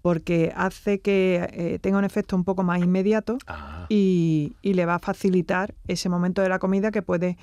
[0.03, 3.85] porque hace que eh, tenga un efecto un poco más inmediato ah.
[3.87, 7.37] y, le va a facilitar ese momento de la comida que puede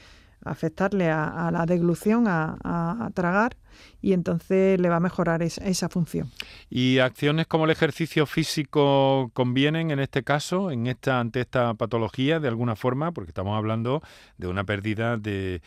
[0.44, 3.56] afectarle a, la deglución, a, tragar,
[4.02, 6.30] y entonces le va a mejorar esa función.
[6.68, 12.40] ¿Y acciones como el ejercicio físico convienen en este caso, en esta, ante esta patología,
[12.40, 13.12] de alguna forma?
[13.12, 14.02] Porque estamos hablando
[14.36, 15.62] de una pérdida de,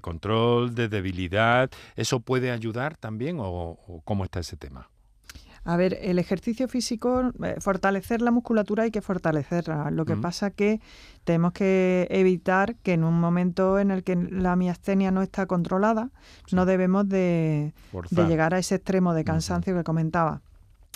[0.00, 1.70] control, de debilidad.
[1.96, 4.90] ¿Eso puede ayudar también o cómo está ese tema?
[5.66, 9.90] A ver, el ejercicio físico, eh, fortalecer la musculatura hay que fortalecerla.
[9.90, 10.80] Lo que pasa pasa que
[11.24, 16.10] tenemos que evitar que en un momento en el que la miastenia no está controlada,
[16.52, 17.74] no debemos de,
[18.10, 20.40] llegar a ese extremo de cansancio que comentaba.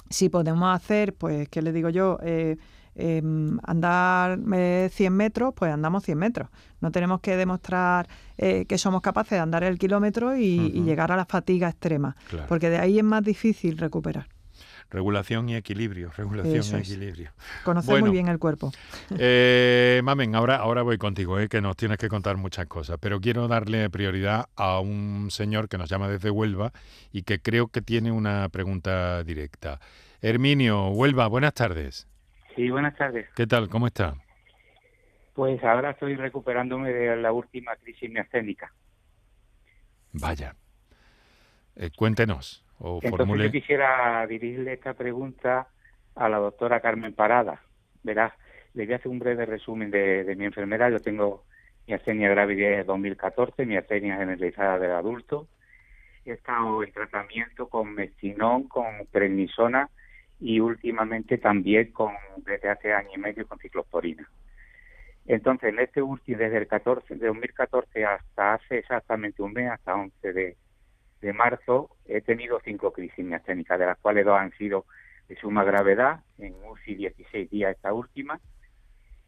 [0.09, 2.19] Si podemos hacer, pues, ¿qué le digo yo?
[2.23, 2.57] Eh,
[2.95, 6.49] em, andar 100 eh, metros, pues andamos 100 metros.
[6.81, 11.27] No tenemos que demostrar que somos capaces de andar el kilómetro y, llegar a la
[11.27, 12.17] fatiga extrema,
[12.49, 14.27] porque de ahí es más difícil recuperar.
[14.91, 17.31] Regulación y equilibrio, regulación y equilibrio.
[17.65, 18.73] Conocer muy bien el cuerpo.
[19.17, 23.21] Eh, mamen, ahora, ahora voy contigo, eh, que nos tienes que contar muchas cosas, pero
[23.21, 26.73] quiero darle prioridad a un señor que nos llama desde Huelva
[27.13, 29.79] y que creo que tiene una pregunta directa.
[30.23, 32.09] Herminio, Huelva, buenas tardes.
[32.57, 33.29] Sí, buenas tardes.
[33.37, 33.69] ¿Qué tal?
[33.69, 34.17] ¿Cómo está?
[35.35, 38.73] Pues ahora estoy recuperándome de la última crisis miasténica.
[40.13, 40.57] Vaya.
[41.77, 42.65] Eh, cuéntenos.
[42.81, 45.69] Entonces yo quisiera dirigirle esta pregunta
[46.15, 47.61] a la doctora Carmen Parada.
[48.03, 48.33] Verás,
[48.73, 50.91] le voy a hacer un breve resumen de, mi enfermedad.
[50.91, 51.45] Yo tengo
[51.87, 55.49] mi astenia grave de 2014, mi astenia generalizada del adulto.
[56.25, 59.91] He estado en tratamiento con mestinón, con prednisona
[60.39, 64.27] y últimamente también con desde hace año y medio con ciclosporina.
[65.27, 69.95] Entonces, en este último, desde el 14, de 2014 hasta hace exactamente un mes, hasta
[69.95, 70.57] 11 de,
[71.21, 74.87] de marzo he tenido cinco crisis miasténicas, de las cuales dos han sido
[75.29, 78.41] de suma gravedad, en UCI 16 días esta última,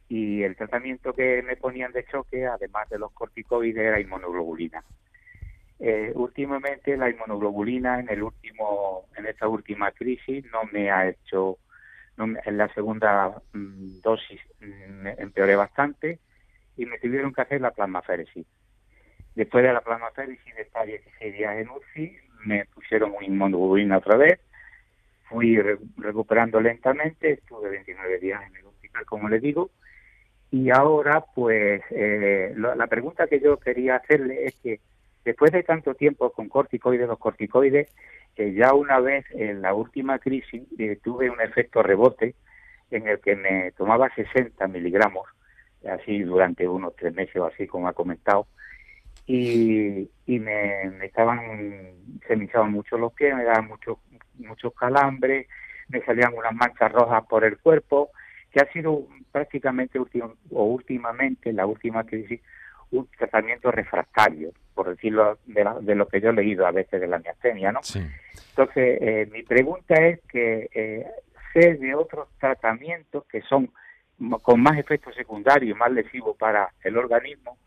[0.08, 4.84] y el tratamiento que me ponían de choque, además de los corticoides, era inmunoglobulina.
[5.78, 11.58] Eh, últimamente la inmunoglobulina en el último, en esta última crisis no me ha hecho,
[12.18, 16.20] en la segunda mm, dosis mm, empeoré bastante
[16.76, 18.46] y me tuvieron que hacer la plasmaféresis.
[19.34, 24.16] Después de la plasmaféresis de estar 16 días en UCI, me pusieron un inmunoglobulina otra
[24.16, 24.40] vez,
[25.28, 25.58] fui
[25.96, 29.70] recuperando lentamente, estuve 29 días en el hospital, como le digo,
[30.50, 34.80] y ahora, pues, eh, la pregunta que yo quería hacerle es que
[35.24, 37.88] después de tanto tiempo con corticoides, los corticoides,
[38.36, 42.34] eh, ya una vez en la última crisis eh, tuve un efecto rebote
[42.90, 45.26] en el que me tomaba 60 miligramos,
[45.88, 48.46] así durante unos tres meses o así, como ha comentado,
[49.26, 51.40] y, y me, estaban,
[52.26, 53.98] se me mucho los pies, me daban muchos
[54.38, 55.46] muchos calambres,
[55.88, 58.10] me salían unas manchas rojas por el cuerpo,
[58.50, 62.40] que ha sido prácticamente o últimamente, la última crisis,
[62.90, 67.18] un tratamiento refractario, por decirlo de, lo que yo he leído a veces de la
[67.18, 67.80] miastenia, ¿no?
[68.50, 71.06] Entonces, eh, mi pregunta es que eh,
[71.52, 73.70] sé de otros tratamientos que son
[74.42, 77.58] con más efectos secundarios, más lesivos para el organismo,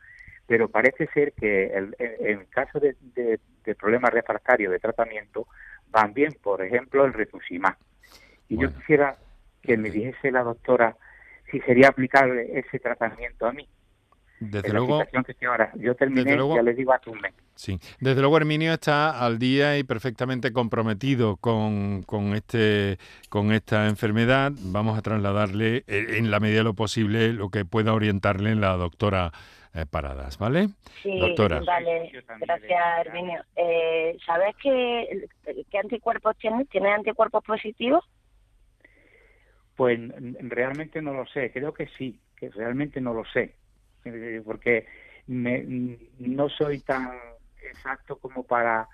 [0.47, 2.95] pero parece ser que el, en, caso de,
[3.79, 5.47] problemas refractarios de tratamiento
[5.89, 7.75] van bien, por ejemplo, el retuximab.
[8.47, 9.15] Y yo quisiera
[9.61, 10.95] que me dijese la doctora
[11.49, 13.67] si sería aplicable ese tratamiento a mí.
[14.39, 15.01] Desde luego,
[15.75, 17.33] Yo terminé, ya les digo mes.
[17.55, 22.97] Sí, desde luego Herminio está al día y perfectamente comprometido con, con, este,
[23.29, 24.51] con esta enfermedad.
[24.57, 28.75] Vamos a trasladarle eh, en la medida de lo posible lo que pueda orientarle la
[28.75, 29.31] doctora
[29.75, 30.69] eh, Paradas, ¿vale?
[31.03, 31.61] Sí, doctora.
[31.65, 32.11] vale.
[32.39, 33.43] Gracias, Herminio.
[33.55, 35.27] Eh, ¿Sabes qué,
[35.69, 36.69] qué anticuerpos tienes?
[36.69, 38.03] ¿Tienes anticuerpos positivos?
[39.75, 39.99] Pues
[40.39, 43.55] realmente no lo sé, creo que sí, que realmente no lo sé,
[44.05, 44.87] eh, porque
[45.27, 47.11] no soy tan
[47.61, 48.87] exacto como para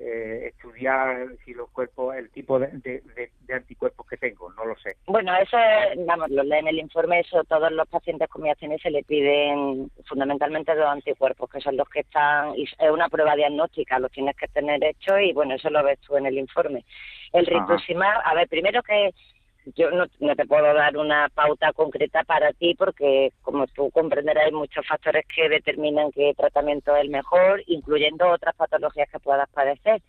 [0.00, 2.70] eh, estudiar si los cuerpos, el tipo de,
[3.52, 4.96] anticuerpos que tengo, no lo sé.
[5.06, 5.56] Bueno, eso,
[6.06, 10.74] vamos, lo en el informe, eso todos los pacientes con miastenia se le piden fundamentalmente
[10.74, 14.82] dos anticuerpos, que son los que están, es una prueba diagnóstica, los tienes que tener
[14.84, 16.84] hecho y bueno, eso lo ves tú en el informe.
[17.32, 19.12] El rituximab, a ver, primero que
[19.74, 24.52] yo no, te puedo dar una pauta concreta para ti porque, como tú comprenderás, hay
[24.52, 30.02] muchos factores que determinan qué tratamiento es el mejor, incluyendo otras patologías que puedas padecer.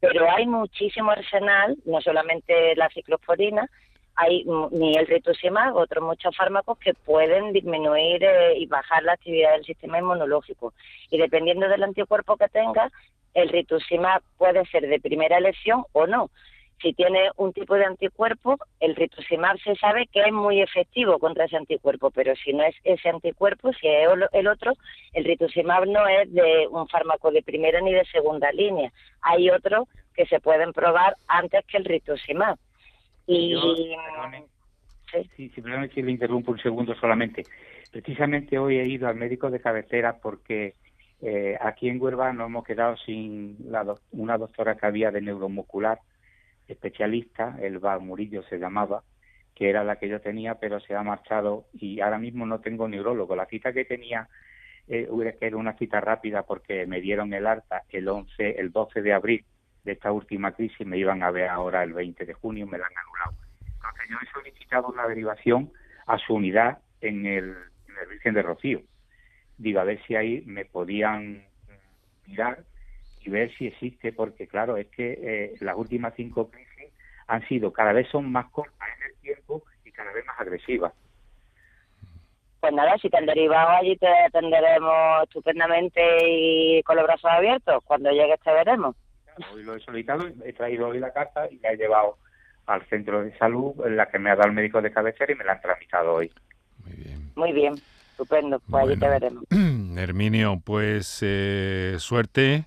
[0.00, 3.68] Pero hay muchísimo arsenal, no solamente la ciclosporina,
[4.14, 9.52] hay ni el rituximab, otros muchos fármacos que pueden disminuir eh, y bajar la actividad
[9.52, 10.74] del sistema inmunológico.
[11.10, 12.92] Y dependiendo del anticuerpo que tengas,
[13.34, 16.30] el rituximab puede ser de primera elección o no.
[16.82, 21.44] Si tiene un tipo de anticuerpo, el rituximab se sabe que es muy efectivo contra
[21.44, 24.72] ese anticuerpo, pero si no es ese anticuerpo, si es el otro,
[25.12, 28.92] el rituximab no es de un fármaco de primera ni de segunda línea.
[29.20, 32.58] Hay otros que se pueden probar antes que el rituximab.
[33.28, 33.54] Y
[35.36, 35.48] sí.
[35.50, 37.44] simplemente le interrumpo un segundo solamente.
[37.92, 40.74] Precisamente hoy he ido al médico de cabecera porque
[41.20, 43.56] eh, aquí en Huelva nos hemos quedado sin
[44.10, 46.00] una doctora que había de neuromuscular
[46.72, 49.02] especialista, el Bar Murillo se llamaba,
[49.54, 52.88] que era la que yo tenía, pero se ha marchado y ahora mismo no tengo
[52.88, 53.36] neurólogo.
[53.36, 54.28] La cita que tenía
[54.88, 55.08] eh,
[55.40, 59.44] era una cita rápida porque me dieron el alta el 11, el 12 de abril
[59.84, 62.86] de esta última crisis, me iban a ver ahora el 20 de junio, me la
[62.86, 63.36] han anulado.
[63.60, 65.72] Entonces yo he solicitado una derivación
[66.06, 67.50] a su unidad en el,
[67.88, 68.82] en el Virgen de Rocío.
[69.58, 71.44] Digo, a ver si ahí me podían
[72.26, 72.64] mirar
[73.24, 76.92] y ver si existe, porque claro, es que eh, las últimas cinco crisis
[77.26, 80.92] han sido, cada vez son más cortas en el tiempo y cada vez más agresivas.
[82.60, 87.82] Pues nada, si te han derivado allí te atenderemos estupendamente y con los brazos abiertos.
[87.84, 88.94] Cuando llegues te veremos.
[89.52, 92.18] hoy lo he solicitado, he traído hoy la carta y la he llevado
[92.66, 95.34] al centro de salud, en la que me ha dado el médico de cabecera y
[95.34, 96.30] me la han tramitado hoy.
[96.84, 97.32] Muy bien.
[97.34, 97.74] Muy bien,
[98.12, 98.60] estupendo.
[98.70, 99.44] Pues allí te veremos.
[99.96, 102.64] Herminio, pues eh, suerte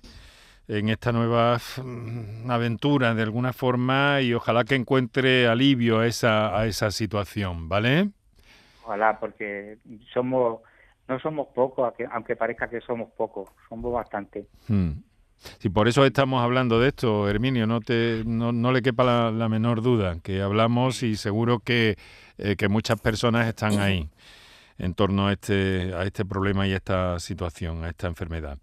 [0.68, 6.58] en esta nueva mm, aventura de alguna forma y ojalá que encuentre alivio a esa,
[6.58, 8.10] a esa situación, ¿vale?
[8.84, 9.78] Ojalá, porque
[10.12, 10.60] somos
[11.08, 14.46] no somos pocos, aunque parezca que somos pocos, somos bastante.
[14.66, 14.92] Hmm.
[15.58, 19.48] Sí, por eso estamos hablando de esto, Herminio, no, te, no, no le quepa la,
[19.48, 21.96] menor duda, que hablamos y seguro que,
[22.38, 24.08] eh, que muchas personas están ahí
[24.78, 28.58] en torno a este, a este problema y a esta situación, a esta enfermedad.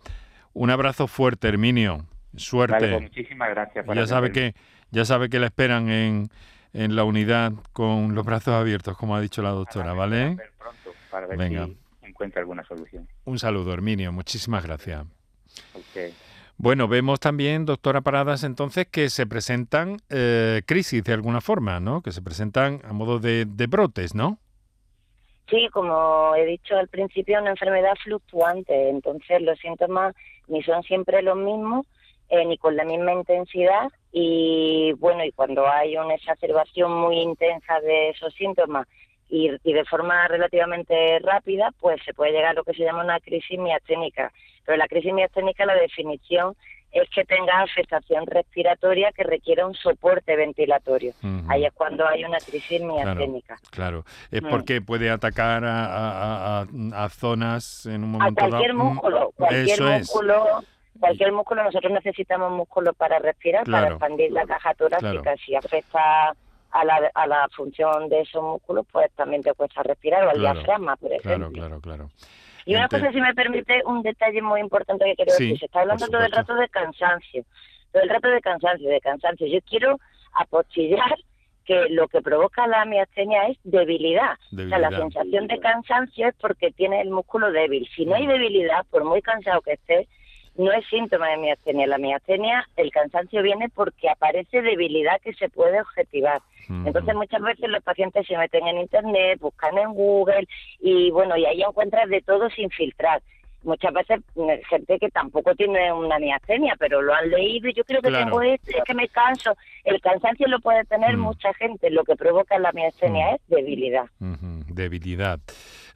[0.54, 2.06] Un abrazo fuerte, Herminio.
[2.36, 2.90] Suerte.
[2.90, 3.86] Pues muchísimas gracias.
[3.86, 4.56] ya sabe que
[4.92, 6.30] ya sabe que la esperan en,
[6.74, 10.38] en, la unidad con los brazos abiertos, como ha dicho la doctora, ¿vale?
[10.58, 11.66] Pronto para ver Venga.
[11.66, 13.08] si encuentra alguna solución.
[13.26, 14.12] Un saludo, Herminio.
[14.12, 15.06] Muchísimas gracias.
[16.58, 22.02] Bueno, vemos también, doctora Paradas, entonces que se presentan eh, crisis de alguna forma, ¿no?
[22.02, 24.38] Que se presentan a modo de, de brotes, ¿no?
[25.50, 30.16] Sí, como he dicho al principio, una enfermedad fluctuante, entonces los síntomas
[30.48, 31.86] ni son siempre los mismos,
[32.30, 37.80] eh, ni con la misma intensidad y bueno, y cuando hay una exacerbación muy intensa
[37.82, 38.88] de esos síntomas
[39.30, 43.04] y, y, de forma relativamente rápida, pues se puede llegar a lo que se llama
[43.04, 44.32] una crisis miasténica.
[44.66, 46.56] Pero la crisis miasténica, la definición
[46.94, 51.14] es que tenga afectación respiratoria que requiera un soporte ventilatorio.
[51.48, 53.58] Ahí es cuando hay una crisis miasténica.
[53.72, 54.50] Claro, es mm.
[54.50, 56.66] porque puede atacar a,
[57.10, 60.64] zonas en un momento a cualquier músculo, cualquier músculo,
[61.00, 61.64] cualquier músculo.
[61.64, 65.36] Nosotros necesitamos músculo para respirar, para expandir la caja torácica.
[65.38, 66.36] Si afecta
[66.72, 70.38] a la, a la función de esos músculos, pues también te cuesta respirar, o al
[70.38, 71.52] Claro, diafragma, por ejemplo.
[71.52, 72.10] Claro, claro, claro.
[72.66, 75.60] Y una cosa, si me permite, un detalle muy importante que quiero Sí, decir.
[75.60, 77.44] Se está hablando todo el rato de cansancio.
[77.92, 79.48] Todo el rato de cansancio, de cansancio.
[79.48, 80.00] Yo quiero
[80.34, 81.16] apostillar
[81.66, 84.34] que lo que provoca la miastenia es debilidad.
[84.52, 85.00] O sea, la Debilidad.
[85.00, 87.88] sensación de cansancio es porque tiene el músculo débil.
[87.96, 90.08] Si no hay debilidad, por muy cansado que estés,
[90.56, 91.88] no es síntoma de miastenia.
[91.88, 96.42] La miastenia, el cansancio viene porque aparece debilidad que se puede objetivar.
[96.70, 100.48] Entonces muchas veces los pacientes se meten en internet, buscan en Google
[100.80, 103.22] y bueno, y ahí encuentras de todo sin filtrar.
[103.64, 107.84] Muchas veces mm, gente que tampoco tiene una miastenia, pero lo han leído y yo
[107.86, 108.26] creo que Claro.
[108.26, 109.56] tengo esto, es que me canso.
[109.86, 114.06] El cansancio lo puede tener mucha gente, lo que provoca la miastenia es debilidad.
[114.74, 115.40] Debilidad.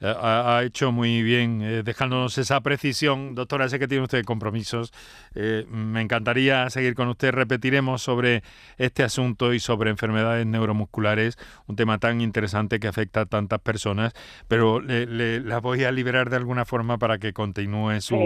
[0.00, 3.34] Eh, ha, ha hecho muy bien eh, dejándonos esa precisión.
[3.34, 4.92] Doctora, sé que tiene usted compromisos.
[5.34, 7.32] Eh, me encantaría seguir con usted.
[7.32, 8.42] Repetiremos sobre
[8.76, 14.12] este asunto y sobre enfermedades neuromusculares, un tema tan interesante que afecta a tantas personas,
[14.46, 18.16] pero le, le- la voy a liberar de alguna forma para que continúe su,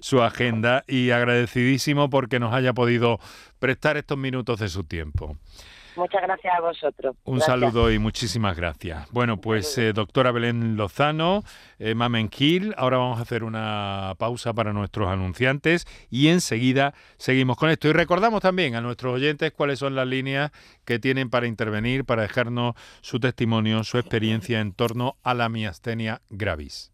[0.00, 3.18] su agenda y agradecidísimo porque nos haya podido
[3.58, 5.36] prestar estos minutos de su tiempo.
[5.96, 7.16] Muchas gracias a vosotros.
[7.24, 7.60] Un Gracias.
[7.60, 9.10] saludo y muchísimas gracias.
[9.10, 11.42] Bueno, pues eh, doctora Belén Lozano,
[11.78, 17.56] eh, Mamen Gil, ahora vamos a hacer una pausa para nuestros anunciantes y enseguida seguimos
[17.56, 17.88] con esto.
[17.88, 20.50] Y recordamos también a nuestros oyentes cuáles son las líneas
[20.84, 26.22] que tienen para intervenir, para dejarnos su testimonio, su experiencia en torno a la miastenia
[26.30, 26.93] gravis.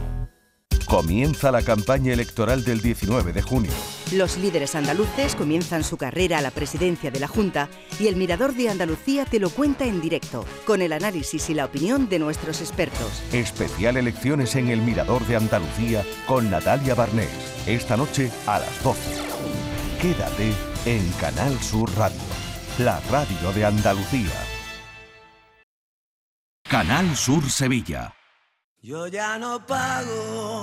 [0.91, 3.71] Comienza la campaña electoral del 19 de junio.
[4.11, 8.53] Los líderes andaluces comienzan su carrera a la presidencia de la Junta y el Mirador
[8.53, 12.59] de Andalucía te lo cuenta en directo, con el análisis y la opinión de nuestros
[12.59, 13.23] expertos.
[13.31, 17.29] Especial elecciones en el Mirador de Andalucía con Natalia Barnés.
[17.65, 18.99] Esta noche a las 12.
[20.01, 20.51] Quédate
[20.85, 22.19] en Canal Sur Radio,
[22.79, 24.35] la radio de Andalucía.
[26.69, 28.13] Canal Sur Sevilla.
[28.83, 30.60] Yo ya no pago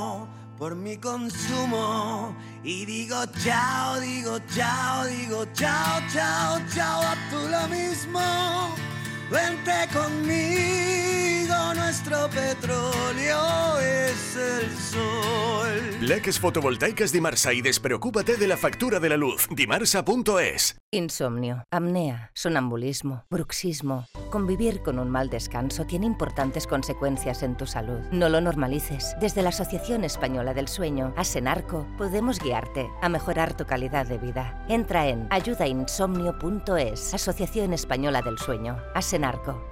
[0.58, 2.34] por mi consumo
[2.64, 8.87] y digo chao, digo chao, digo chao, chao, chao, a tú lo mismo.
[9.30, 15.98] Vente conmigo, nuestro petróleo es el sol.
[16.00, 19.48] Leques fotovoltaicas Dimarsa y despreocúpate de la factura de la luz.
[19.50, 20.76] Dimarsa.es.
[20.90, 24.06] Insomnio, apnea, sonambulismo, bruxismo.
[24.30, 27.98] Convivir con un mal descanso tiene importantes consecuencias en tu salud.
[28.10, 29.14] No lo normalices.
[29.20, 34.64] Desde la Asociación Española del Sueño, Asenarco, podemos guiarte a mejorar tu calidad de vida.
[34.68, 38.78] Entra en ayudainsomnio.es, Asociación Española del Sueño.
[38.94, 39.17] Asenarco,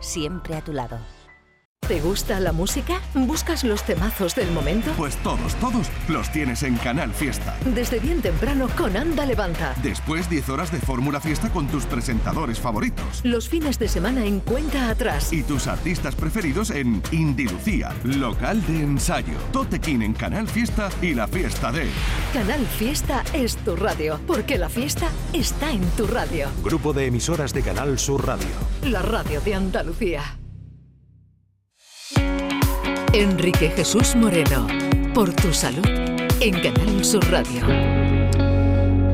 [0.00, 1.15] siempre a tu lado.
[1.88, 3.00] ¿Te gusta la música?
[3.14, 4.90] ¿Buscas los temazos del momento?
[4.96, 7.56] Pues todos, todos los tienes en Canal Fiesta.
[7.64, 9.72] Desde bien temprano con Anda Levanta.
[9.84, 13.20] Después 10 horas de Fórmula Fiesta con tus presentadores favoritos.
[13.22, 15.32] Los fines de semana en cuenta atrás.
[15.32, 21.14] Y tus artistas preferidos en Indy Lucía, local de ensayo, Totequín en Canal Fiesta y
[21.14, 21.88] la fiesta de...
[22.32, 26.48] Canal Fiesta es tu radio, porque la fiesta está en tu radio.
[26.64, 28.48] Grupo de emisoras de Canal Sur Radio.
[28.82, 30.36] La radio de Andalucía.
[33.18, 34.66] Enrique Jesús Moreno,
[35.14, 35.86] por tu salud,
[36.40, 37.95] en Canal Sur Radio.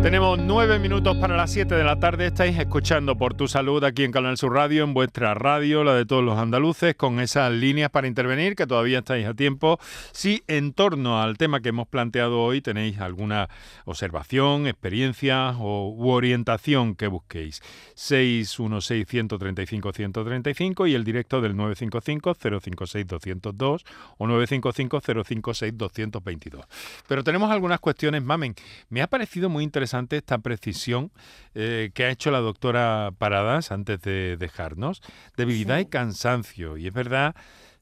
[0.02, 2.26] Tenemos nueve minutos para las 7 de la tarde.
[2.26, 6.04] Estáis escuchando por tu salud aquí en Canal Sur Radio, en vuestra radio, la de
[6.04, 9.78] todos los andaluces, con esas líneas para intervenir, que todavía estáis a tiempo.
[10.10, 13.48] Si en torno al tema que hemos planteado hoy tenéis alguna
[13.84, 17.62] observación, experiencia o, u orientación que busquéis.
[17.94, 23.84] 616-135-135 y el directo del 955-056-202
[24.18, 26.64] o 955-056-222.
[27.06, 28.56] Pero tenemos algunas cuestiones, mamen.
[28.88, 31.10] Me ha parecido muy interesante esta precisión
[31.54, 35.02] eh, que ha hecho la doctora Paradas antes de dejarnos.
[35.36, 36.76] Debilidad y cansancio.
[36.76, 37.34] Y es verdad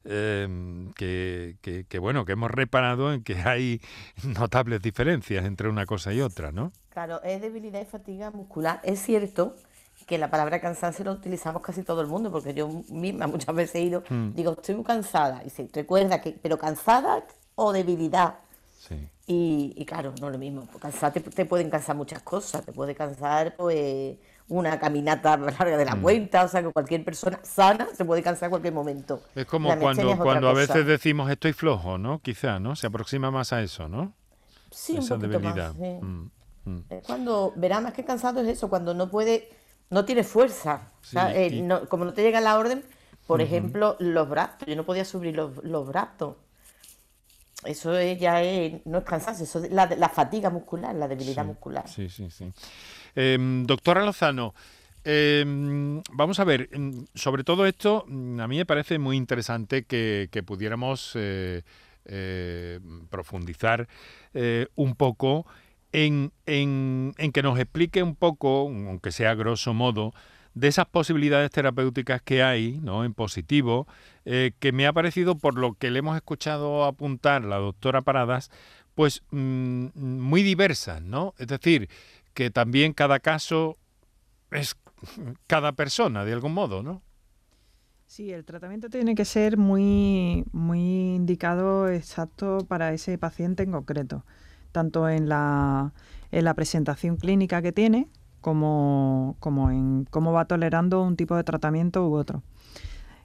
[0.05, 0.49] eh,
[0.97, 3.81] que, que- que, bueno, que hemos reparado en que hay
[4.25, 6.73] notables diferencias entre una cosa y otra, ¿no?
[6.91, 8.81] Claro, es debilidad y fatiga muscular.
[8.83, 9.57] Es cierto
[10.07, 13.77] que la palabra cansancio la utilizamos casi todo el mundo, porque yo misma muchas veces
[13.77, 14.31] he ido, Mm.
[14.35, 15.43] digo, estoy muy cansada.
[15.45, 17.23] Y se recuerda que, pero cansada
[17.55, 18.35] o debilidad.
[19.26, 20.66] Y, y claro, no es lo mismo.
[20.81, 22.64] Cansar te, te pueden cansar muchas cosas.
[22.64, 24.16] Te puede cansar pues
[24.49, 26.03] una caminata larga de la Mm.
[26.03, 26.45] cuenta.
[26.45, 29.22] O sea, que cualquier persona sana se puede cansar en cualquier momento.
[29.35, 32.20] Es como La cuando, es cuando a veces decimos estoy flojo, ¿no?
[32.20, 32.74] Quizá, ¿no?
[32.74, 34.14] Se aproxima más a eso, ¿no?
[34.70, 35.74] Sí, esa un debilidad.
[35.74, 35.76] más.
[35.76, 36.05] sí.
[36.05, 36.31] Mm,
[36.64, 36.85] mm.
[36.91, 39.51] Es cuando, verá, más que cansado es eso, cuando no puede,
[39.91, 40.93] no tiene fuerza.
[41.03, 42.85] O sea, Sí, eh, y- no- como no te llega la orden,
[43.26, 44.66] por ejemplo, los brazos.
[44.66, 46.37] Yo no podía subir los, los brazos.
[47.65, 51.43] Eso es- ya es, no es cansancio, eso es la, la fatiga muscular, la debilidad
[51.43, 51.89] Sí, muscular.
[51.89, 52.51] Sí, sí, sí.
[53.15, 54.55] Em, doctora Lozano,
[55.05, 59.85] em, vamos a ver, em, sobre todo esto, mm, a mí me parece muy interesante
[59.85, 61.63] que, que pudiéramos eh,
[62.07, 62.81] eh,
[63.11, 63.89] profundizar
[64.35, 65.47] eh, un poco
[65.93, 70.13] en, en- en que nos explique un poco, aunque sea grosso modo,
[70.55, 73.05] de esas posibilidades terapéuticas que hay, ¿no?
[73.05, 73.86] En positivo,
[74.24, 78.51] eh, que me ha parecido, por lo que le hemos escuchado apuntar la doctora Paradas,
[78.94, 81.34] pues mm, muy diversas, ¿no?
[81.38, 81.88] Es decir,
[82.34, 83.78] que también cada caso
[84.51, 84.76] es
[85.46, 87.03] cada persona, de algún modo, ¿no?
[88.07, 94.24] Sí, el tratamiento tiene que ser muy, muy indicado exacto para ese paciente en concreto,
[94.72, 95.92] tanto en la,
[96.32, 98.09] en la presentación clínica que tiene
[98.41, 102.43] como, como en cómo va tolerando un tipo de tratamiento u otro.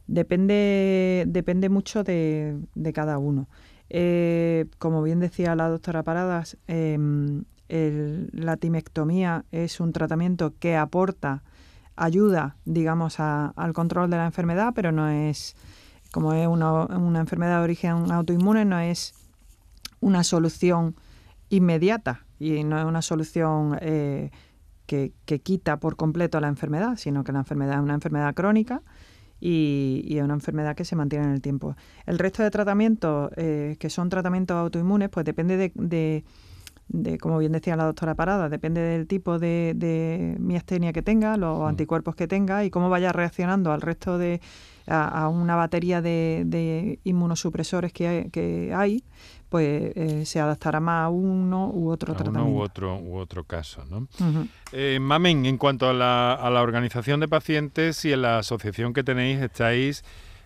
[0.08, 3.48] Depende, depende mucho de, de cada uno.
[3.90, 11.42] Eh, como bien decía la doctora Paradas, em, la timectomía es un tratamiento que aporta
[11.96, 15.56] ayuda, digamos, a- al control de la enfermedad, pero no es,
[16.12, 19.14] como es una, una enfermedad de origen autoinmune, no es
[20.02, 20.96] una solución
[21.50, 24.30] inmediata y no es una solución eh,
[24.86, 28.82] que, que quita por completo la enfermedad, sino que la enfermedad es una enfermedad crónica
[29.40, 31.76] y, y es una enfermedad que se mantiene en el tiempo.
[32.06, 36.24] El resto de tratamientos, eh, que son tratamientos autoinmunes, pues depende de, de-
[36.88, 41.36] de, como bien decía la doctora Parada, depende del tipo de, de miastenia que tenga,
[41.36, 44.40] los anticuerpos que tenga y cómo vaya reaccionando al resto de,
[44.86, 49.04] a, a una batería de, de inmunosupresores que hay, que hay
[49.56, 52.58] pues eh, se adaptará más a uno u otro A uno tratamiento.
[52.58, 54.06] u otro, u otro caso, ¿no?
[54.74, 58.92] Eh, Mamen, en cuanto a la, a la organización de pacientes y en la asociación
[58.92, 60.04] que tenéis, estáis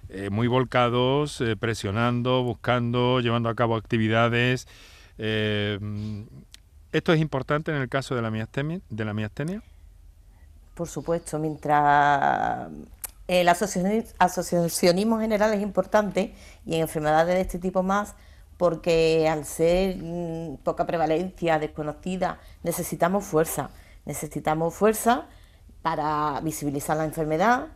[0.10, 4.68] eh, muy volcados, eh, presionando, buscando, llevando a cabo actividades.
[6.92, 8.80] ¿Esto es importante en el caso de la miastenia?
[8.92, 9.64] De la miastenia?
[10.76, 12.70] Por supuesto, mientras
[13.28, 18.14] el asociacioni- asociacionismo general es importante y en enfermedades de este tipo más,
[18.60, 23.70] porque al ser mm, poca prevalencia, desconocida, necesitamos fuerza.
[24.04, 25.28] Necesitamos fuerza
[25.82, 27.68] para visibilizar la enfermedad,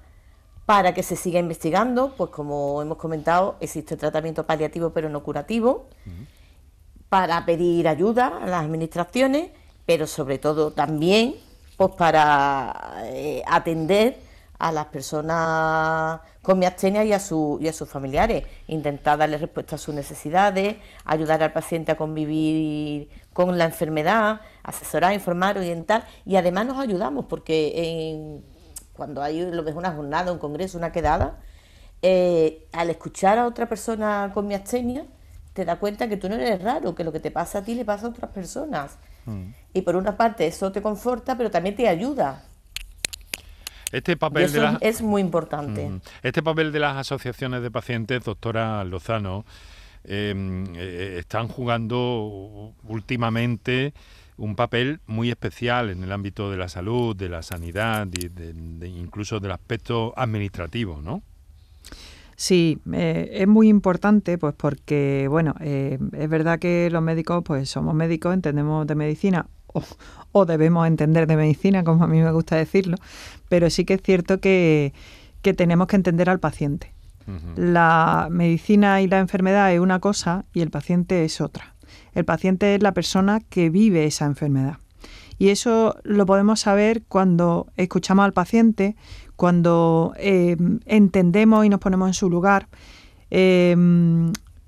[0.66, 5.88] para que se siga investigando, pues como hemos comentado, existe tratamiento paliativo pero no curativo,
[7.08, 9.52] para pedir ayuda a las administraciones,
[9.86, 11.36] pero sobre todo también
[11.78, 14.20] pues para eh, atender
[14.60, 19.76] a las personas con miastenia y a, su, y a sus familiares, intentar darle respuesta
[19.78, 20.76] a sus necesidades,
[21.06, 27.26] ayudar al paciente a convivir con la enfermedad, asesorar, informar, orientar y además nos ayudamos
[27.26, 27.72] porque
[28.12, 28.44] en-
[28.94, 31.40] cuando hay lo ves una jornada, un congreso, una quedada,
[32.02, 35.06] eh, al escuchar a otra persona con miastenia,
[35.54, 37.74] te das cuenta que tú no eres raro, que lo que te pasa a ti
[37.74, 38.98] le pasa a otras personas.
[39.74, 42.44] Y por una parte eso te conforta, pero también te ayuda.
[43.94, 44.78] Este Y papel eso de las...
[44.82, 45.90] es muy importante.
[46.24, 49.46] Este papel de las asociaciones de pacientes, doctora Lozano,
[50.04, 50.34] eh,
[50.76, 53.94] eh, están jugando últimamente
[54.36, 58.54] un papel muy especial en el ámbito de la salud, de la sanidad, y de-
[58.54, 61.22] de- incluso del aspecto administrativo, ¿no?
[62.36, 67.70] Sí, eh, es muy importante, pues porque, bueno, eh, es verdad que los médicos, pues
[67.70, 69.84] somos médicos, entendemos de medicina o,
[70.32, 72.98] o debemos entender de medicina, como a mí me gusta decirlo,
[73.50, 74.94] pero sí que es cierto que,
[75.44, 76.92] que tenemos que entender al paciente.
[77.56, 81.74] La medicina y la enfermedad es una cosa y el paciente es otra.
[82.14, 84.78] El paciente es la persona que vive esa enfermedad.
[85.38, 88.98] Y eso lo podemos saber cuando escuchamos al paciente,
[89.38, 92.68] cuando eh, entendemos y nos ponemos en su lugar.
[93.32, 93.76] Eh,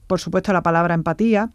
[0.07, 1.49] por supuesto, la palabra empatía,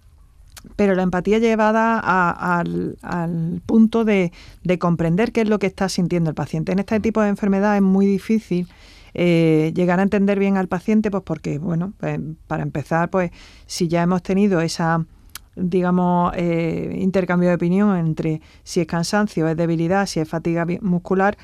[0.76, 4.32] pero la empatía llevada a- al, al punto de,
[4.62, 6.72] de comprender qué es lo que está sintiendo el paciente.
[6.72, 8.68] En este tipo de enfermedad es muy difícil
[9.14, 13.30] eh, llegar a entender bien al paciente, pues porque, bueno, pues, para empezar, pues
[13.66, 15.04] si ya hemos tenido esa
[15.56, 21.36] digamos, eh, intercambio de opinión entre si es cansancio, es debilidad, si es fatiga muscular,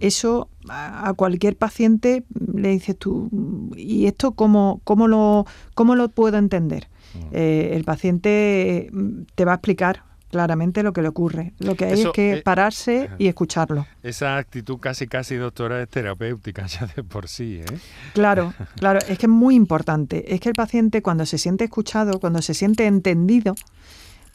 [0.00, 3.28] eso a, a cualquier paciente le dices tú,
[3.76, 6.88] ¿y esto cómo, cómo, lo, cómo lo puedo entender?
[7.32, 11.52] Eh, el paciente mm, te va a explicar claramente lo que le ocurre.
[11.58, 13.86] Lo que hay Eso, es que eh, pararse y escucharlo.
[14.02, 17.78] Esa actitud casi, casi, doctora, es terapéutica ya de por sí, ¿eh?
[18.14, 20.34] Claro, claro, es que es muy importante.
[20.34, 23.54] Es que el paciente cuando se siente escuchado, cuando se siente entendido,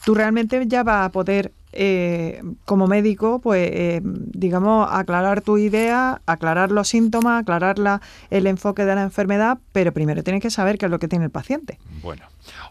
[0.04, 6.22] tú realmente ya vas a poder eh, como médico, pues, eh, digamos, aclarar tu idea,
[6.26, 8.00] aclarar los síntomas, aclarar la,
[8.30, 11.26] el enfoque de la enfermedad, pero primero tienes que saber qué es lo que tiene
[11.26, 11.78] el paciente.
[12.02, 12.22] Bueno,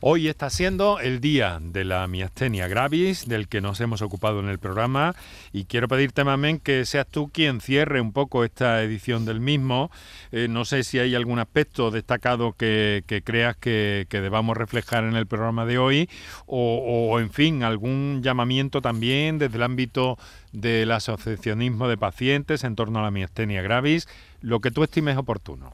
[0.02, 4.50] hoy está siendo el día de la miastenia gravis, del que nos hemos ocupado en
[4.50, 5.16] el programa,
[5.54, 9.92] y quiero pedirte, Mamen, que seas tú quien cierre un poco esta edición del mismo.
[10.32, 15.28] Eh, no sé si hay algún aspecto destacado que, creas que, debamos reflejar en el
[15.28, 16.10] programa de hoy,
[16.48, 20.18] o, o en fin, algún llamamiento también también desde el ámbito
[20.54, 24.08] del asociacionismo de pacientes en torno a la miastenia gravis,
[24.40, 25.74] lo que tú estimes oportuno.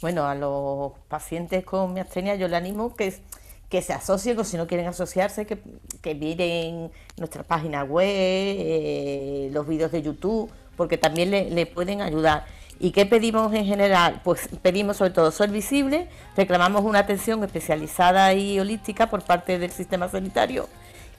[0.00, 3.14] Bueno, a los pacientes con miastenia yo le animo que,
[3.68, 5.58] que se asocien o si no quieren asociarse, que,
[6.02, 12.46] que miren nuestra página web, eh, los vídeos de YouTube, porque también le pueden ayudar.
[12.78, 14.20] ¿Y qué pedimos en general?
[14.22, 19.72] Pues pedimos sobre todo ser visible, reclamamos una atención especializada y holística por parte del
[19.72, 20.68] sistema sanitario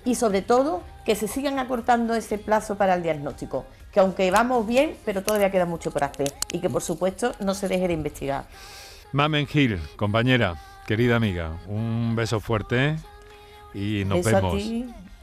[0.06, 4.66] y sobre todo que se sigan acortando ese plazo para el diagnóstico, que aunque vamos
[4.66, 7.94] bien, pero todavía queda mucho por hacer y que por supuesto no se deje de
[7.94, 8.46] investigar.
[9.12, 10.56] Mamen Gil, compañera,
[10.88, 12.96] querida amiga, un beso fuerte
[13.74, 14.62] y nos vemos.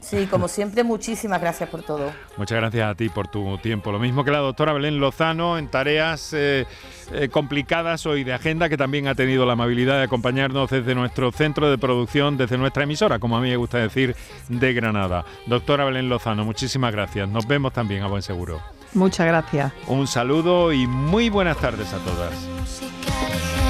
[0.01, 2.11] Sí, como siempre, muchísimas gracias por todo.
[2.35, 3.91] Muchas gracias a ti por tu tiempo.
[3.91, 6.65] Lo mismo que la doctora Belén Lozano en tareas eh,
[7.13, 11.31] eh, complicadas hoy de agenda, que también ha tenido la amabilidad de acompañarnos desde nuestro
[11.31, 14.15] centro de producción, desde nuestra emisora, como a mí me gusta decir,
[14.49, 15.23] de Granada.
[15.45, 17.29] Doctora Belén Lozano, muchísimas gracias.
[17.29, 18.59] Nos vemos también a buen seguro.
[18.93, 19.71] Muchas gracias.
[19.87, 23.60] Un saludo y muy buenas tardes a todas.